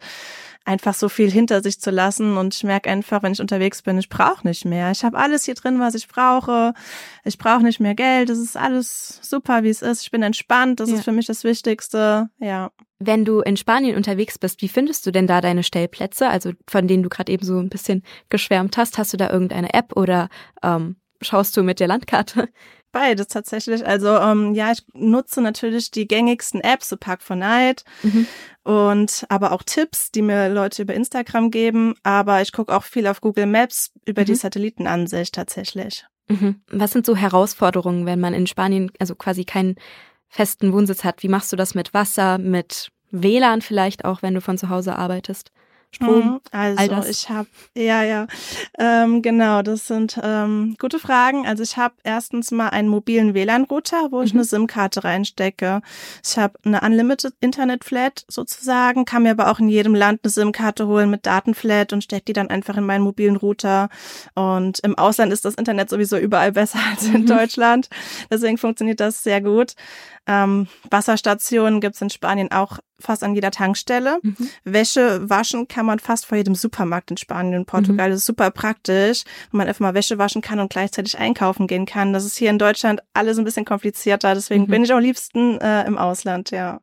einfach 0.65 0.95
so 0.95 1.09
viel 1.09 1.31
hinter 1.31 1.63
sich 1.63 1.81
zu 1.81 1.91
lassen. 1.91 2.37
Und 2.37 2.55
ich 2.55 2.65
merke 2.65 2.91
einfach, 2.91 3.23
wenn 3.23 3.33
ich 3.33 3.41
unterwegs 3.41 3.83
bin, 3.83 3.99
ich 3.99 4.09
brauche 4.09 4.47
nicht 4.47 4.65
mehr. 4.65 4.91
Ich 4.91 5.05
habe 5.05 5.19
alles 5.19 5.45
hier 5.45 5.55
drin, 5.55 5.81
was 5.81 5.95
ich 5.95 6.07
brauche. 6.07 6.75
Ich 7.25 7.39
brauche 7.39 7.63
nicht 7.63 7.81
mehr 7.81 7.95
Geld. 7.95 8.31
Es 8.31 8.39
ist 8.39 8.57
alles 8.57 9.19
super, 9.23 9.63
wie 9.63 9.71
es 9.71 9.83
ist. 9.83 10.03
Ich 10.03 10.11
bin 10.11 10.23
entspannt. 10.23 10.81
Das 10.81 10.91
ja. 10.91 10.97
ist 10.97 11.05
für 11.05 11.13
mich 11.13 11.27
das 11.27 11.45
Wichtigste. 11.45 12.29
Ja. 12.39 12.71
Wenn 12.99 13.25
du 13.25 13.41
in 13.41 13.57
Spanien 13.57 13.97
unterwegs 13.97 14.39
bist, 14.39 14.61
wie 14.61 14.69
findest 14.69 15.07
du 15.07 15.11
denn 15.11 15.27
da 15.27 15.41
deine 15.41 15.63
Stellplätze? 15.63 16.29
Also 16.29 16.53
von 16.69 16.87
denen 16.87 17.03
du 17.03 17.09
gerade 17.09 17.33
eben 17.33 17.45
so 17.45 17.59
ein 17.59 17.71
bisschen 17.71 18.03
geschwärmt 18.29 18.77
hast. 18.77 18.99
Hast 18.99 19.13
du 19.13 19.17
da 19.17 19.31
irgendeine 19.31 19.73
App 19.73 19.97
oder 19.97 20.29
ähm, 20.63 20.97
schaust 21.23 21.57
du 21.57 21.63
mit 21.63 21.81
der 21.81 21.89
Landkarte? 21.89 22.49
Beides 22.93 23.29
tatsächlich. 23.29 23.87
Also 23.87 24.09
ähm, 24.09 24.55
ja, 24.55 24.73
ich 24.73 24.83
nutze 24.95 25.41
natürlich 25.41 25.91
die 25.91 26.09
gängigsten 26.09 26.61
Apps, 26.61 26.89
so 26.89 26.97
Park 26.97 27.23
for 27.23 27.37
Night 27.37 27.85
mhm. 28.03 28.27
und 28.65 29.25
aber 29.29 29.53
auch 29.53 29.63
Tipps, 29.63 30.11
die 30.11 30.23
mir 30.23 30.49
Leute 30.49 30.83
über 30.83 30.95
Instagram 30.95 31.51
geben. 31.51 31.95
Aber 32.03 32.43
ich 32.43 32.53
gucke 32.53 32.75
auch 32.75 32.83
viel 32.83 33.07
auf 33.07 33.21
Google 33.21 33.47
Maps 33.47 33.93
über 34.07 34.23
mhm. 34.23 34.27
die 34.27 34.35
Satellitenansicht 34.35 35.35
tatsächlich. 35.35 36.05
Mhm. 36.29 36.63
Was 36.71 36.93
sind 36.93 37.07
so 37.07 37.15
Herausforderungen, 37.15 38.07
wenn 38.07 38.21
man 38.21 38.35
in 38.35 38.47
Spanien 38.47 38.91
also 38.99 39.15
quasi 39.15 39.45
keinen 39.45 39.77
festen 40.29 40.73
Wohnsitz 40.73 41.05
hat? 41.05 41.23
Wie 41.23 41.29
machst 41.29 41.53
du 41.53 41.57
das 41.57 41.75
mit 41.75 41.95
Wasser, 41.95 42.39
mit 42.39 42.91
WLAN 43.13 43.63
vielleicht 43.63 44.05
auch, 44.05 44.23
wenn 44.23 44.35
du 44.35 44.41
von 44.41 44.59
zu 44.59 44.69
Hause 44.69 44.97
arbeitest? 44.97 45.53
Strom? 45.93 46.35
Mhm. 46.35 46.41
Also 46.53 47.09
ich 47.09 47.29
habe, 47.29 47.49
ja, 47.77 48.03
ja, 48.05 48.27
ähm, 48.79 49.23
genau, 49.23 49.63
das 49.63 49.87
sind 49.87 50.19
ähm, 50.23 50.77
gute 50.79 50.99
Fragen. 50.99 51.47
Also 51.47 51.63
ich 51.63 51.77
habe 51.77 51.95
erstens 52.05 52.53
mal 52.53 52.69
einen 52.69 52.89
mobilen 52.89 53.35
WLAN-Router, 53.35 54.13
wo 54.13 54.19
mhm. 54.19 54.25
ich 54.25 54.33
eine 54.35 54.45
SIM-Karte 54.45 55.03
reinstecke. 55.03 55.83
Ich 56.25 56.39
habe 56.39 56.55
eine 56.65 56.81
Unlimited 56.81 57.35
Internet-Flat 57.41 58.25
sozusagen, 58.29 59.05
kann 59.05 59.25
mir 59.25 59.33
aber 59.33 59.51
auch 59.51 59.59
in 59.59 59.69
jedem 59.69 59.95
Land 59.95 60.21
eine 60.23 60.31
SIM-Karte 60.31 60.87
holen 60.87 61.11
mit 61.11 61.27
Datenflat 61.27 61.93
und 61.93 62.05
stecke 62.05 62.27
die 62.27 62.33
dann 62.35 62.51
einfach 62.51 62.77
in 62.77 62.87
meinen 62.87 63.03
mobilen 63.03 63.37
Router. 63.37 63.89
Und 64.35 64.79
im 64.81 64.97
Ausland 64.97 65.33
ist 65.33 65.45
das 65.45 65.57
Internet 65.57 65.91
sowieso 65.91 66.17
überall 66.19 66.53
besser 66.53 66.79
als 66.91 67.05
in 67.05 67.23
mhm. 67.23 67.27
Deutschland. 67.27 67.89
Deswegen 68.31 68.59
funktioniert 68.59 69.01
das 69.01 69.23
sehr 69.25 69.41
gut. 69.41 69.75
Ähm, 70.27 70.69
Wasserstationen 70.91 71.81
gibt's 71.81 72.01
in 72.01 72.11
Spanien 72.11 72.53
auch 72.53 72.79
fast 73.01 73.23
an 73.23 73.35
jeder 73.35 73.51
Tankstelle. 73.51 74.19
Mhm. 74.23 74.49
Wäsche 74.65 75.29
waschen 75.29 75.69
kann 75.69 75.87
man 75.87 75.99
fast 75.99 76.27
vor 76.27 76.39
jedem 76.39 76.55
Supermarkt 76.55 77.11
in 77.11 77.17
Spanien 77.17 77.61
und 77.61 77.67
Portugal. 77.67 78.09
Mhm. 78.09 78.13
Das 78.13 78.21
ist 78.21 78.27
super 78.27 78.51
praktisch, 78.51 79.25
wenn 79.51 79.59
man 79.59 79.69
einfach 79.69 79.81
mal 79.81 79.95
Wäsche 79.95 80.19
waschen 80.19 80.43
kann 80.43 80.61
und 80.61 80.71
gleichzeitig 80.71 81.19
einkaufen 81.19 81.67
gehen 81.67 81.87
kann. 81.87 82.13
Das 82.13 82.25
ist 82.25 82.37
hier 82.37 82.51
in 82.51 82.59
Deutschland 82.59 83.01
alles 83.15 83.39
ein 83.39 83.45
bisschen 83.45 83.65
komplizierter. 83.65 84.35
Deswegen 84.35 84.65
mhm. 84.65 84.69
bin 84.69 84.85
ich 84.85 84.93
auch 84.93 85.01
liebsten 85.01 85.59
äh, 85.61 85.87
im 85.87 85.99
Ausland, 85.99 86.51
ja. 86.51 86.81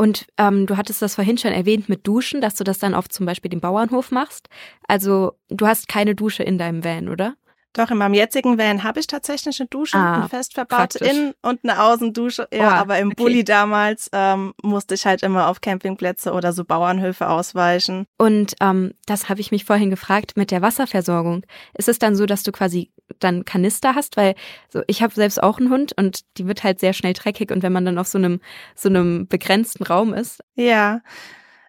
Und 0.00 0.28
ähm, 0.38 0.66
du 0.66 0.78
hattest 0.78 1.02
das 1.02 1.16
vorhin 1.16 1.36
schon 1.36 1.52
erwähnt 1.52 1.90
mit 1.90 2.06
Duschen, 2.06 2.40
dass 2.40 2.54
du 2.54 2.64
das 2.64 2.78
dann 2.78 2.94
auf 2.94 3.10
zum 3.10 3.26
Beispiel 3.26 3.50
dem 3.50 3.60
Bauernhof 3.60 4.10
machst. 4.10 4.48
Also 4.88 5.32
du 5.50 5.66
hast 5.66 5.88
keine 5.88 6.14
Dusche 6.14 6.42
in 6.42 6.56
deinem 6.56 6.82
Van, 6.82 7.10
oder? 7.10 7.34
Doch, 7.72 7.90
in 7.90 7.98
meinem 7.98 8.14
jetzigen 8.14 8.58
Van 8.58 8.82
habe 8.82 8.98
ich 8.98 9.06
tatsächlich 9.06 9.60
eine 9.60 9.68
Dusche, 9.68 9.96
ah, 9.96 10.14
eine 10.16 10.28
fest 10.28 10.54
verbaute 10.54 10.98
Innen- 10.98 11.34
und 11.42 11.60
eine 11.62 11.80
Außendusche. 11.80 12.48
Ja, 12.52 12.58
oh, 12.60 12.80
aber 12.80 12.98
im 12.98 13.08
okay. 13.08 13.22
Bulli 13.22 13.44
damals 13.44 14.10
ähm, 14.12 14.54
musste 14.60 14.94
ich 14.94 15.06
halt 15.06 15.22
immer 15.22 15.48
auf 15.48 15.60
Campingplätze 15.60 16.32
oder 16.32 16.52
so 16.52 16.64
Bauernhöfe 16.64 17.28
ausweichen. 17.28 18.06
Und 18.18 18.54
ähm, 18.60 18.94
das 19.06 19.28
habe 19.28 19.40
ich 19.40 19.52
mich 19.52 19.64
vorhin 19.64 19.90
gefragt 19.90 20.36
mit 20.36 20.50
der 20.50 20.62
Wasserversorgung. 20.62 21.46
Ist 21.74 21.88
es 21.88 22.00
dann 22.00 22.16
so, 22.16 22.26
dass 22.26 22.42
du 22.42 22.50
quasi 22.50 22.90
dann 23.20 23.44
Kanister 23.44 23.94
hast? 23.94 24.16
Weil 24.16 24.34
so 24.68 24.82
ich 24.88 25.02
habe 25.02 25.14
selbst 25.14 25.40
auch 25.40 25.58
einen 25.58 25.70
Hund 25.70 25.92
und 25.96 26.22
die 26.38 26.48
wird 26.48 26.64
halt 26.64 26.80
sehr 26.80 26.92
schnell 26.92 27.12
dreckig 27.12 27.52
und 27.52 27.62
wenn 27.62 27.72
man 27.72 27.84
dann 27.84 27.98
auf 27.98 28.08
so 28.08 28.18
einem 28.18 28.40
so 28.74 28.88
einem 28.88 29.28
begrenzten 29.28 29.84
Raum 29.84 30.12
ist. 30.12 30.42
Ja. 30.56 31.02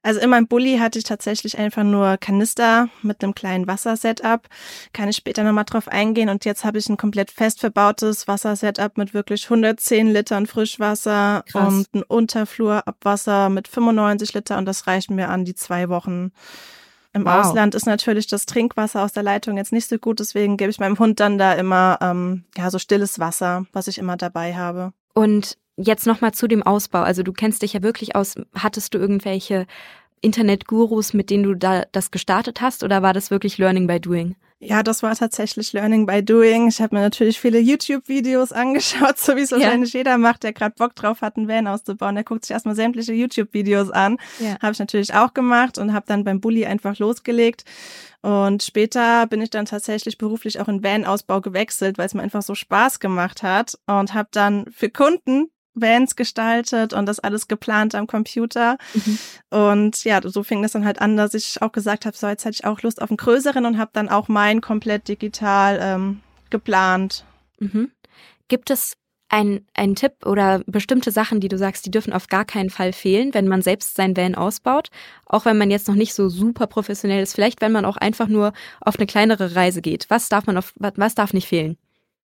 Also 0.03 0.19
in 0.19 0.31
meinem 0.31 0.47
Bulli 0.47 0.77
hatte 0.77 0.97
ich 0.97 1.05
tatsächlich 1.05 1.57
einfach 1.59 1.83
nur 1.83 2.17
Kanister 2.17 2.89
mit 3.03 3.23
einem 3.23 3.35
kleinen 3.35 3.67
Wassersetup. 3.67 4.47
Kann 4.93 5.09
ich 5.09 5.15
später 5.15 5.43
nochmal 5.43 5.65
drauf 5.65 5.87
eingehen. 5.87 6.29
Und 6.29 6.43
jetzt 6.43 6.65
habe 6.65 6.79
ich 6.79 6.89
ein 6.89 6.97
komplett 6.97 7.29
fest 7.29 7.59
verbautes 7.59 8.27
Wassersetup 8.27 8.97
mit 8.97 9.13
wirklich 9.13 9.43
110 9.43 10.07
Litern 10.07 10.47
Frischwasser 10.47 11.43
Krass. 11.47 11.73
und 11.73 11.93
ein 11.93 12.03
Unterflurabwasser 12.03 13.49
mit 13.49 13.67
95 13.67 14.33
Liter. 14.33 14.57
Und 14.57 14.65
das 14.65 14.87
reicht 14.87 15.11
mir 15.11 15.29
an 15.29 15.45
die 15.45 15.55
zwei 15.55 15.87
Wochen. 15.89 16.31
Im 17.13 17.25
wow. 17.25 17.45
Ausland 17.45 17.75
ist 17.75 17.85
natürlich 17.85 18.25
das 18.27 18.45
Trinkwasser 18.45 19.03
aus 19.03 19.11
der 19.11 19.23
Leitung 19.23 19.57
jetzt 19.57 19.73
nicht 19.73 19.87
so 19.87 19.97
gut. 19.97 20.19
Deswegen 20.19 20.57
gebe 20.57 20.71
ich 20.71 20.79
meinem 20.79 20.97
Hund 20.97 21.19
dann 21.19 21.37
da 21.37 21.53
immer 21.53 21.99
ähm, 22.01 22.45
ja 22.57 22.71
so 22.71 22.79
stilles 22.79 23.19
Wasser, 23.19 23.65
was 23.73 23.87
ich 23.87 23.97
immer 23.97 24.17
dabei 24.17 24.55
habe. 24.55 24.93
Und 25.13 25.57
Jetzt 25.81 26.05
nochmal 26.05 26.33
zu 26.33 26.47
dem 26.47 26.63
Ausbau. 26.63 27.01
Also 27.01 27.23
du 27.23 27.33
kennst 27.33 27.61
dich 27.61 27.73
ja 27.73 27.81
wirklich 27.81 28.15
aus. 28.15 28.35
Hattest 28.53 28.93
du 28.93 28.97
irgendwelche 28.97 29.65
Internetgurus, 30.21 31.13
mit 31.13 31.29
denen 31.29 31.43
du 31.43 31.55
da 31.55 31.85
das 31.91 32.11
gestartet 32.11 32.61
hast 32.61 32.83
oder 32.83 33.01
war 33.01 33.13
das 33.13 33.31
wirklich 33.31 33.57
Learning 33.57 33.87
by 33.87 33.99
Doing? 33.99 34.35
Ja, 34.63 34.83
das 34.83 35.01
war 35.01 35.15
tatsächlich 35.15 35.73
Learning 35.73 36.05
by 36.05 36.23
Doing. 36.23 36.67
Ich 36.67 36.79
habe 36.81 36.95
mir 36.95 37.01
natürlich 37.01 37.39
viele 37.39 37.57
YouTube-Videos 37.57 38.51
angeschaut, 38.51 39.17
so 39.17 39.35
wie 39.35 39.41
es 39.41 39.51
wahrscheinlich 39.51 39.93
ja. 39.93 40.01
jeder 40.01 40.19
macht, 40.19 40.43
der 40.43 40.53
gerade 40.53 40.75
Bock 40.77 40.93
drauf 40.93 41.21
hat, 41.21 41.35
einen 41.35 41.47
Van 41.47 41.65
auszubauen. 41.65 42.13
Der 42.13 42.23
guckt 42.23 42.45
sich 42.45 42.53
erstmal 42.53 42.75
sämtliche 42.75 43.13
YouTube-Videos 43.13 43.89
an. 43.89 44.17
Ja. 44.39 44.59
Habe 44.61 44.73
ich 44.73 44.79
natürlich 44.79 45.15
auch 45.15 45.33
gemacht 45.33 45.79
und 45.79 45.93
habe 45.93 46.05
dann 46.07 46.23
beim 46.23 46.39
Bulli 46.39 46.67
einfach 46.67 46.99
losgelegt. 46.99 47.65
Und 48.21 48.61
später 48.61 49.25
bin 49.25 49.41
ich 49.41 49.49
dann 49.49 49.65
tatsächlich 49.65 50.19
beruflich 50.19 50.59
auch 50.59 50.67
in 50.67 50.83
Van-Ausbau 50.83 51.41
gewechselt, 51.41 51.97
weil 51.97 52.05
es 52.05 52.13
mir 52.13 52.21
einfach 52.21 52.43
so 52.43 52.53
Spaß 52.53 52.99
gemacht 52.99 53.41
hat 53.41 53.79
und 53.87 54.13
habe 54.13 54.29
dann 54.31 54.67
für 54.71 54.91
Kunden 54.91 55.49
Vans 55.73 56.15
gestaltet 56.15 56.93
und 56.93 57.05
das 57.05 57.19
alles 57.19 57.47
geplant 57.47 57.95
am 57.95 58.07
Computer. 58.07 58.77
Mhm. 58.93 59.19
Und 59.49 60.03
ja, 60.03 60.19
so 60.23 60.43
fing 60.43 60.61
das 60.61 60.73
dann 60.73 60.85
halt 60.85 60.99
an, 61.01 61.17
dass 61.17 61.33
ich 61.33 61.61
auch 61.61 61.71
gesagt 61.71 62.05
habe, 62.05 62.15
so 62.15 62.27
jetzt 62.27 62.45
hätte 62.45 62.55
ich 62.55 62.65
auch 62.65 62.81
Lust 62.81 63.01
auf 63.01 63.09
einen 63.09 63.17
größeren 63.17 63.65
und 63.65 63.77
habe 63.77 63.91
dann 63.93 64.09
auch 64.09 64.27
mein 64.27 64.61
komplett 64.61 65.07
digital 65.07 65.79
ähm, 65.81 66.21
geplant. 66.49 67.25
Mhm. 67.59 67.91
Gibt 68.47 68.69
es 68.69 68.93
ein, 69.29 69.65
ein 69.73 69.95
Tipp 69.95 70.25
oder 70.25 70.61
bestimmte 70.65 71.11
Sachen, 71.11 71.39
die 71.39 71.47
du 71.47 71.57
sagst, 71.57 71.85
die 71.85 71.91
dürfen 71.91 72.11
auf 72.11 72.27
gar 72.27 72.43
keinen 72.43 72.69
Fall 72.69 72.91
fehlen, 72.91 73.33
wenn 73.33 73.47
man 73.47 73.61
selbst 73.61 73.95
sein 73.95 74.17
Van 74.17 74.35
ausbaut, 74.35 74.89
auch 75.25 75.45
wenn 75.45 75.57
man 75.57 75.71
jetzt 75.71 75.87
noch 75.87 75.95
nicht 75.95 76.13
so 76.13 76.27
super 76.27 76.67
professionell 76.67 77.23
ist, 77.23 77.33
vielleicht 77.33 77.61
wenn 77.61 77.71
man 77.71 77.85
auch 77.85 77.95
einfach 77.95 78.27
nur 78.27 78.51
auf 78.81 78.97
eine 78.97 79.07
kleinere 79.07 79.55
Reise 79.55 79.81
geht. 79.81 80.09
Was 80.09 80.27
darf 80.27 80.47
man 80.47 80.57
auf 80.57 80.73
was 80.75 81.15
darf 81.15 81.31
nicht 81.33 81.47
fehlen? 81.47 81.77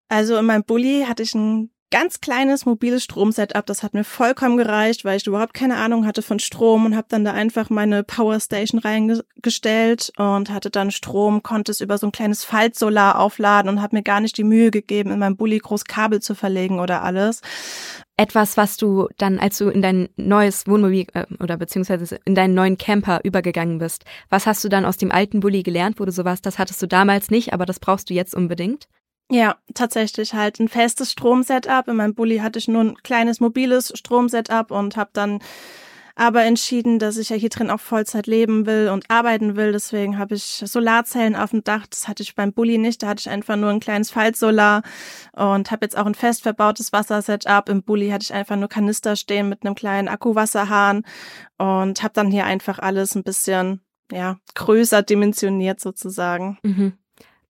Also 0.09 0.37
in 0.37 0.47
meinem 0.47 0.65
Bulli 0.65 1.05
hatte 1.09 1.23
ich 1.23 1.35
ein 1.35 1.71
ganz 1.91 2.21
kleines 2.21 2.67
mobiles 2.67 3.05
Stromsetup. 3.05 3.67
Das 3.67 3.83
hat 3.83 3.95
mir 3.95 4.05
vollkommen 4.05 4.57
gereicht, 4.57 5.05
weil 5.05 5.17
ich 5.17 5.27
überhaupt 5.27 5.55
keine 5.55 5.77
Ahnung 5.77 6.07
hatte 6.07 6.23
von 6.23 6.39
Strom 6.39 6.85
und 6.87 6.97
habe 6.97 7.07
dann 7.09 7.25
da 7.25 7.33
einfach 7.33 7.71
meine 7.71 8.03
Powerstation 8.03 8.81
reingestellt 8.81 10.13
und 10.17 10.51
hatte 10.51 10.71
dann 10.71 10.91
Strom, 10.91 11.43
konnte 11.43 11.73
es 11.73 11.81
über 11.81 11.99
so 11.99 12.07
ein 12.07 12.13
kleines 12.13 12.45
Faltsolar 12.45 13.19
aufladen 13.19 13.71
und 13.71 13.83
habe 13.83 13.97
mir 13.97 14.03
gar 14.03 14.21
nicht 14.21 14.37
die 14.37 14.45
Mühe 14.45 14.71
gegeben, 14.71 15.11
in 15.11 15.19
meinem 15.19 15.37
Bulli 15.37 15.59
groß 15.59 15.85
Kabel 15.85 16.21
zu 16.21 16.35
verlegen 16.35 16.81
oder 16.81 17.03
alles. 17.03 17.41
Etwas, 18.19 18.57
was 18.57 18.79
du 18.79 19.09
dann, 19.19 19.39
als 19.39 19.59
du 19.59 19.69
in 19.69 19.83
dein 19.83 20.09
neues 20.17 20.67
Wohnmobil 20.67 21.07
äh, 21.13 21.27
oder 21.39 21.59
beziehungsweise 21.59 22.19
in 22.25 22.35
deinen 22.35 22.55
neuen 22.55 22.79
Camper 22.79 23.21
übergegangen 23.25 23.79
bist, 23.79 24.05
was 24.31 24.47
hast 24.47 24.65
du 24.65 24.71
dann 24.71 24.87
aus 24.87 24.97
dem 24.97 25.13
alten 25.13 25.41
Bulli 25.41 25.63
gelernt, 25.63 26.01
wo 26.01 26.05
du 26.07 26.13
so 26.13 26.25
warst, 26.25 26.47
das 26.47 26.59
hattest 26.59 26.81
du 26.81 26.89
damals 26.89 27.31
nicht, 27.31 27.53
aber 27.53 27.67
das 27.67 27.79
brauchst 27.79 28.09
du 28.09 28.15
jetzt 28.15 28.35
unbedingt? 28.35 28.89
Ja, 29.31 29.57
tatsächlich 29.75 30.35
halt 30.35 30.61
ein 30.61 30.69
festes 30.69 31.13
Stromsetup. 31.13 31.89
In 31.89 31.97
meinem 31.97 32.15
Bulli 32.15 32.39
hatte 32.39 32.59
ich 32.59 32.69
nur 32.69 32.83
ein 32.83 32.95
kleines 33.03 33.41
mobiles 33.41 33.93
Stromsetup 33.97 34.71
und 34.71 34.97
habe 34.97 35.11
dann 35.13 35.41
aber 36.19 36.45
entschieden, 36.45 36.99
dass 36.99 37.19
ich 37.19 37.29
ja 37.29 37.37
hier 37.37 37.51
drin 37.51 37.71
auch 37.71 37.79
Vollzeit 37.81 38.27
leben 38.27 38.65
will 38.65 38.89
und 38.89 39.11
arbeiten 39.11 39.55
will. 39.55 39.73
Deswegen 39.73 40.17
habe 40.17 40.35
ich 40.35 40.63
Solarzellen 40.65 41.37
auf 41.37 41.51
dem 41.51 41.63
Dach. 41.63 41.87
Das 41.89 42.09
hatte 42.09 42.23
ich 42.23 42.35
beim 42.35 42.55
Bulli 42.55 42.79
nicht. 42.79 43.03
Da 43.03 43.09
hatte 43.09 43.21
ich 43.21 43.29
einfach 43.29 43.57
nur 43.57 43.69
ein 43.69 43.81
kleines 43.81 44.11
Faltsolar 44.11 44.83
und 45.33 45.71
habe 45.71 45.85
jetzt 45.85 45.97
auch 45.97 46.07
ein 46.07 46.15
fest 46.15 46.43
verbautes 46.43 46.93
Wassersetup. 46.93 47.69
Im 47.69 47.83
Bulli 47.83 48.09
hatte 48.09 48.23
ich 48.23 48.33
einfach 48.33 48.57
nur 48.57 48.69
Kanister 48.69 49.15
stehen 49.15 49.51
mit 49.51 49.65
einem 49.67 49.75
kleinen 49.75 50.09
Akkuwasserhahn 50.09 51.05
und 51.59 52.03
habe 52.03 52.15
dann 52.15 52.31
hier 52.31 52.47
einfach 52.47 52.79
alles 52.79 53.15
ein 53.15 53.25
bisschen 53.25 53.83
ja 54.11 54.39
größer 54.55 55.03
dimensioniert 55.03 55.81
sozusagen. 55.81 56.59
Mhm. 56.63 56.95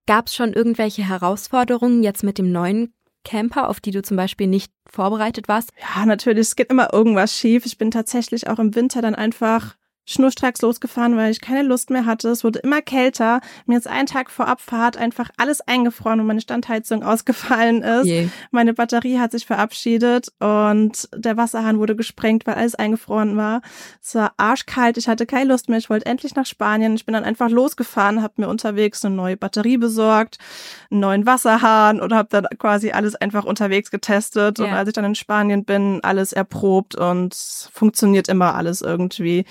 Gab 0.06 0.28
es 0.28 0.34
schon 0.34 0.52
irgendwelche 0.52 1.06
Herausforderungen 1.06 2.02
jetzt 2.02 2.22
mit 2.22 2.38
dem 2.38 2.52
neuen 2.52 2.94
Camper, 3.24 3.68
auf 3.68 3.80
die 3.80 3.90
du 3.90 4.02
zum 4.02 4.16
Beispiel 4.16 4.46
nicht 4.46 4.72
vorbereitet 4.88 5.48
warst? 5.48 5.72
Ja, 5.80 6.06
natürlich, 6.06 6.46
es 6.46 6.56
geht 6.56 6.70
immer 6.70 6.92
irgendwas 6.92 7.36
schief. 7.36 7.66
Ich 7.66 7.76
bin 7.76 7.90
tatsächlich 7.90 8.48
auch 8.48 8.60
im 8.60 8.74
Winter 8.76 9.02
dann 9.02 9.16
einfach 9.16 9.76
schnurstracks 10.06 10.62
losgefahren, 10.62 11.16
weil 11.16 11.32
ich 11.32 11.40
keine 11.40 11.62
Lust 11.62 11.90
mehr 11.90 12.06
hatte. 12.06 12.28
Es 12.28 12.44
wurde 12.44 12.60
immer 12.60 12.80
kälter. 12.80 13.40
Mir 13.66 13.76
ist 13.76 13.88
einen 13.88 14.06
Tag 14.06 14.30
vor 14.30 14.46
Abfahrt 14.46 14.96
einfach 14.96 15.30
alles 15.36 15.60
eingefroren 15.60 16.20
und 16.20 16.26
meine 16.26 16.40
Standheizung 16.40 17.02
ausgefallen 17.02 17.82
ist. 17.82 18.06
Je. 18.06 18.28
Meine 18.52 18.72
Batterie 18.72 19.18
hat 19.18 19.32
sich 19.32 19.46
verabschiedet 19.46 20.28
und 20.38 21.08
der 21.14 21.36
Wasserhahn 21.36 21.78
wurde 21.78 21.96
gesprengt, 21.96 22.46
weil 22.46 22.54
alles 22.54 22.76
eingefroren 22.76 23.36
war. 23.36 23.62
Es 24.00 24.14
war 24.14 24.32
arschkalt. 24.36 24.96
Ich 24.96 25.08
hatte 25.08 25.26
keine 25.26 25.50
Lust 25.50 25.68
mehr. 25.68 25.78
Ich 25.78 25.90
wollte 25.90 26.06
endlich 26.06 26.36
nach 26.36 26.46
Spanien. 26.46 26.94
Ich 26.94 27.04
bin 27.04 27.12
dann 27.14 27.24
einfach 27.24 27.50
losgefahren, 27.50 28.22
habe 28.22 28.34
mir 28.36 28.48
unterwegs 28.48 29.04
eine 29.04 29.14
neue 29.14 29.36
Batterie 29.36 29.76
besorgt, 29.76 30.38
einen 30.90 31.00
neuen 31.00 31.26
Wasserhahn 31.26 32.00
und 32.00 32.14
habe 32.14 32.28
dann 32.30 32.46
quasi 32.58 32.92
alles 32.92 33.16
einfach 33.16 33.44
unterwegs 33.44 33.90
getestet. 33.90 34.60
Yeah. 34.60 34.68
Und 34.68 34.74
als 34.74 34.88
ich 34.88 34.94
dann 34.94 35.04
in 35.04 35.14
Spanien 35.16 35.64
bin, 35.64 35.98
alles 36.04 36.32
erprobt 36.32 36.94
und 36.94 37.34
funktioniert 37.72 38.28
immer 38.28 38.54
alles 38.54 38.82
irgendwie. 38.82 39.44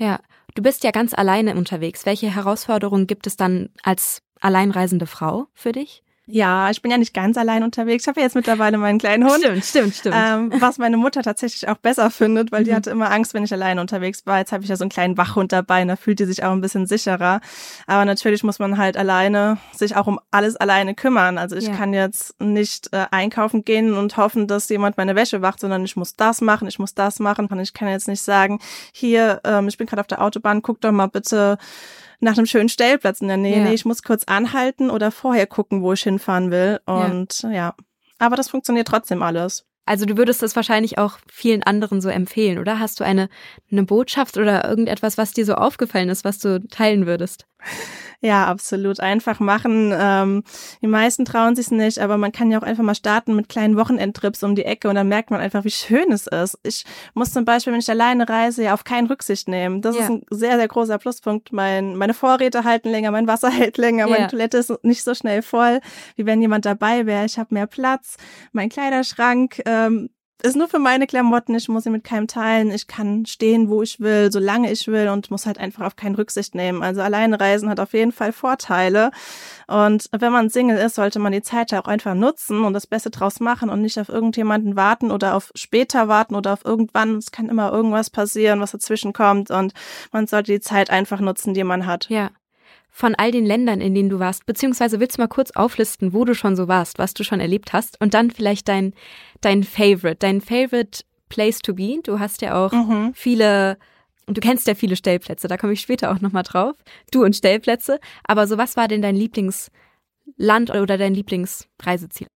Ja, 0.00 0.18
du 0.54 0.62
bist 0.62 0.82
ja 0.82 0.92
ganz 0.92 1.12
alleine 1.12 1.54
unterwegs. 1.56 2.06
Welche 2.06 2.34
Herausforderungen 2.34 3.06
gibt 3.06 3.26
es 3.26 3.36
dann 3.36 3.68
als 3.82 4.22
alleinreisende 4.40 5.06
Frau 5.06 5.48
für 5.52 5.72
dich? 5.72 6.02
Ja, 6.32 6.70
ich 6.70 6.80
bin 6.82 6.90
ja 6.90 6.98
nicht 6.98 7.14
ganz 7.14 7.36
allein 7.36 7.62
unterwegs. 7.62 8.04
Ich 8.04 8.08
habe 8.08 8.20
ja 8.20 8.26
jetzt 8.26 8.34
mittlerweile 8.34 8.78
meinen 8.78 8.98
kleinen 8.98 9.24
Hund. 9.24 9.42
Stimmt, 9.42 9.64
stimmt, 9.64 9.94
stimmt. 9.94 10.16
Ähm, 10.18 10.52
was 10.58 10.78
meine 10.78 10.96
Mutter 10.96 11.22
tatsächlich 11.22 11.68
auch 11.68 11.76
besser 11.76 12.10
findet, 12.10 12.52
weil 12.52 12.64
die 12.64 12.70
mhm. 12.70 12.76
hatte 12.76 12.90
immer 12.90 13.10
Angst, 13.10 13.34
wenn 13.34 13.44
ich 13.44 13.52
alleine 13.52 13.80
unterwegs 13.80 14.26
war. 14.26 14.38
Jetzt 14.38 14.52
habe 14.52 14.62
ich 14.62 14.68
ja 14.68 14.76
so 14.76 14.84
einen 14.84 14.90
kleinen 14.90 15.16
Wachhund 15.16 15.52
dabei 15.52 15.82
und 15.82 15.88
da 15.88 15.96
fühlt 15.96 16.20
die 16.20 16.24
sich 16.24 16.44
auch 16.44 16.52
ein 16.52 16.60
bisschen 16.60 16.86
sicherer. 16.86 17.40
Aber 17.86 18.04
natürlich 18.04 18.42
muss 18.44 18.58
man 18.58 18.78
halt 18.78 18.96
alleine 18.96 19.58
sich 19.72 19.96
auch 19.96 20.06
um 20.06 20.20
alles 20.30 20.56
alleine 20.56 20.94
kümmern. 20.94 21.38
Also 21.38 21.56
ich 21.56 21.66
ja. 21.66 21.74
kann 21.74 21.92
jetzt 21.92 22.40
nicht 22.40 22.92
äh, 22.92 23.06
einkaufen 23.10 23.64
gehen 23.64 23.94
und 23.94 24.16
hoffen, 24.16 24.46
dass 24.46 24.68
jemand 24.68 24.96
meine 24.96 25.16
Wäsche 25.16 25.42
wacht, 25.42 25.60
sondern 25.60 25.84
ich 25.84 25.96
muss 25.96 26.16
das 26.16 26.40
machen, 26.40 26.68
ich 26.68 26.78
muss 26.78 26.94
das 26.94 27.18
machen. 27.18 27.46
Und 27.46 27.60
ich 27.60 27.74
kann 27.74 27.88
jetzt 27.88 28.08
nicht 28.08 28.22
sagen, 28.22 28.60
hier, 28.92 29.40
ähm, 29.44 29.68
ich 29.68 29.76
bin 29.76 29.86
gerade 29.86 30.00
auf 30.00 30.06
der 30.06 30.22
Autobahn, 30.22 30.62
guck 30.62 30.80
doch 30.80 30.92
mal 30.92 31.08
bitte 31.08 31.58
nach 32.20 32.36
einem 32.36 32.46
schönen 32.46 32.68
Stellplatz 32.68 33.20
in 33.20 33.28
der 33.28 33.36
Nähe. 33.36 33.58
Ja. 33.58 33.64
Nee, 33.64 33.74
ich 33.74 33.84
muss 33.84 34.02
kurz 34.02 34.24
anhalten 34.24 34.90
oder 34.90 35.10
vorher 35.10 35.46
gucken, 35.46 35.82
wo 35.82 35.92
ich 35.92 36.02
hinfahren 36.02 36.50
will. 36.50 36.80
Und 36.86 37.42
ja. 37.42 37.50
ja. 37.50 37.74
Aber 38.18 38.36
das 38.36 38.50
funktioniert 38.50 38.86
trotzdem 38.86 39.22
alles. 39.22 39.64
Also 39.86 40.06
du 40.06 40.16
würdest 40.16 40.42
das 40.42 40.54
wahrscheinlich 40.54 40.98
auch 40.98 41.18
vielen 41.26 41.62
anderen 41.62 42.00
so 42.00 42.10
empfehlen, 42.10 42.58
oder? 42.58 42.78
Hast 42.78 43.00
du 43.00 43.04
eine, 43.04 43.28
eine 43.72 43.82
Botschaft 43.82 44.36
oder 44.36 44.68
irgendetwas, 44.68 45.18
was 45.18 45.32
dir 45.32 45.44
so 45.44 45.54
aufgefallen 45.54 46.10
ist, 46.10 46.24
was 46.24 46.38
du 46.38 46.60
teilen 46.68 47.06
würdest? 47.06 47.46
Ja, 48.22 48.46
absolut. 48.46 49.00
Einfach 49.00 49.40
machen. 49.40 49.94
Ähm, 49.96 50.44
die 50.82 50.86
meisten 50.86 51.24
trauen 51.24 51.56
sich 51.56 51.70
nicht, 51.70 51.98
aber 51.98 52.18
man 52.18 52.32
kann 52.32 52.50
ja 52.50 52.58
auch 52.58 52.62
einfach 52.62 52.84
mal 52.84 52.94
starten 52.94 53.34
mit 53.34 53.48
kleinen 53.48 53.76
Wochenendtrips 53.76 54.42
um 54.42 54.54
die 54.54 54.64
Ecke 54.64 54.90
und 54.90 54.94
dann 54.94 55.08
merkt 55.08 55.30
man 55.30 55.40
einfach, 55.40 55.64
wie 55.64 55.70
schön 55.70 56.12
es 56.12 56.26
ist. 56.26 56.58
Ich 56.62 56.84
muss 57.14 57.32
zum 57.32 57.46
Beispiel, 57.46 57.72
wenn 57.72 57.80
ich 57.80 57.88
alleine 57.88 58.28
reise, 58.28 58.62
ja 58.62 58.74
auf 58.74 58.84
keinen 58.84 59.06
Rücksicht 59.06 59.48
nehmen. 59.48 59.80
Das 59.80 59.96
ja. 59.96 60.02
ist 60.02 60.10
ein 60.10 60.22
sehr, 60.30 60.56
sehr 60.56 60.68
großer 60.68 60.98
Pluspunkt. 60.98 61.52
Mein, 61.52 61.96
meine 61.96 62.12
Vorräte 62.12 62.64
halten 62.64 62.90
länger, 62.90 63.10
mein 63.10 63.26
Wasser 63.26 63.50
hält 63.50 63.78
länger, 63.78 64.06
ja. 64.06 64.10
meine 64.10 64.28
Toilette 64.28 64.58
ist 64.58 64.72
nicht 64.82 65.02
so 65.02 65.14
schnell 65.14 65.40
voll, 65.40 65.80
wie 66.16 66.26
wenn 66.26 66.42
jemand 66.42 66.66
dabei 66.66 67.06
wäre. 67.06 67.24
Ich 67.24 67.38
habe 67.38 67.54
mehr 67.54 67.66
Platz, 67.66 68.16
mein 68.52 68.68
Kleiderschrank 68.68 69.62
ähm, 69.64 70.10
ist 70.40 70.56
nur 70.56 70.68
für 70.68 70.78
meine 70.78 71.06
Klamotten. 71.06 71.54
Ich 71.54 71.68
muss 71.68 71.84
sie 71.84 71.90
mit 71.90 72.04
keinem 72.04 72.26
teilen. 72.26 72.70
Ich 72.70 72.86
kann 72.86 73.26
stehen, 73.26 73.68
wo 73.68 73.82
ich 73.82 74.00
will, 74.00 74.30
solange 74.32 74.70
ich 74.70 74.86
will 74.86 75.08
und 75.08 75.30
muss 75.30 75.46
halt 75.46 75.58
einfach 75.58 75.84
auf 75.84 75.96
keinen 75.96 76.14
Rücksicht 76.14 76.54
nehmen. 76.54 76.82
Also 76.82 77.00
alleine 77.00 77.38
reisen 77.40 77.68
hat 77.68 77.80
auf 77.80 77.92
jeden 77.92 78.12
Fall 78.12 78.32
Vorteile. 78.32 79.10
Und 79.66 80.08
wenn 80.12 80.32
man 80.32 80.50
Single 80.50 80.78
ist, 80.78 80.96
sollte 80.96 81.18
man 81.18 81.32
die 81.32 81.42
Zeit 81.42 81.70
ja 81.70 81.80
auch 81.82 81.88
einfach 81.88 82.14
nutzen 82.14 82.64
und 82.64 82.72
das 82.72 82.86
Beste 82.86 83.10
draus 83.10 83.40
machen 83.40 83.70
und 83.70 83.82
nicht 83.82 83.98
auf 83.98 84.08
irgendjemanden 84.08 84.76
warten 84.76 85.10
oder 85.10 85.34
auf 85.34 85.50
später 85.54 86.08
warten 86.08 86.34
oder 86.34 86.52
auf 86.52 86.64
irgendwann. 86.64 87.16
Es 87.16 87.30
kann 87.30 87.48
immer 87.48 87.72
irgendwas 87.72 88.10
passieren, 88.10 88.60
was 88.60 88.72
dazwischen 88.72 89.12
kommt 89.12 89.50
und 89.50 89.72
man 90.12 90.26
sollte 90.26 90.52
die 90.52 90.60
Zeit 90.60 90.90
einfach 90.90 91.20
nutzen, 91.20 91.54
die 91.54 91.64
man 91.64 91.86
hat. 91.86 92.08
Ja 92.08 92.30
von 92.90 93.14
all 93.14 93.30
den 93.30 93.46
Ländern, 93.46 93.80
in 93.80 93.94
denen 93.94 94.08
du 94.08 94.18
warst, 94.18 94.46
beziehungsweise 94.46 95.00
willst 95.00 95.18
du 95.18 95.22
mal 95.22 95.28
kurz 95.28 95.52
auflisten, 95.52 96.12
wo 96.12 96.24
du 96.24 96.34
schon 96.34 96.56
so 96.56 96.68
warst, 96.68 96.98
was 96.98 97.14
du 97.14 97.24
schon 97.24 97.40
erlebt 97.40 97.72
hast 97.72 98.00
und 98.00 98.14
dann 98.14 98.30
vielleicht 98.30 98.68
dein, 98.68 98.92
dein 99.40 99.62
Favorite, 99.62 100.16
dein 100.16 100.40
Favorite 100.40 101.04
Place 101.28 101.60
to 101.60 101.74
be. 101.74 102.00
Du 102.02 102.18
hast 102.18 102.42
ja 102.42 102.62
auch 102.62 102.72
mhm. 102.72 103.12
viele, 103.14 103.78
und 104.26 104.36
du 104.36 104.40
kennst 104.40 104.66
ja 104.66 104.74
viele 104.74 104.96
Stellplätze, 104.96 105.48
da 105.48 105.56
komme 105.56 105.72
ich 105.72 105.80
später 105.80 106.10
auch 106.10 106.20
nochmal 106.20 106.42
drauf. 106.42 106.76
Du 107.10 107.24
und 107.24 107.34
Stellplätze. 107.34 108.00
Aber 108.24 108.46
so, 108.46 108.58
was 108.58 108.76
war 108.76 108.88
denn 108.88 109.02
dein 109.02 109.16
Lieblingsland 109.16 110.70
oder 110.70 110.98
dein 110.98 111.14
Lieblingsreiseziel? 111.14 112.26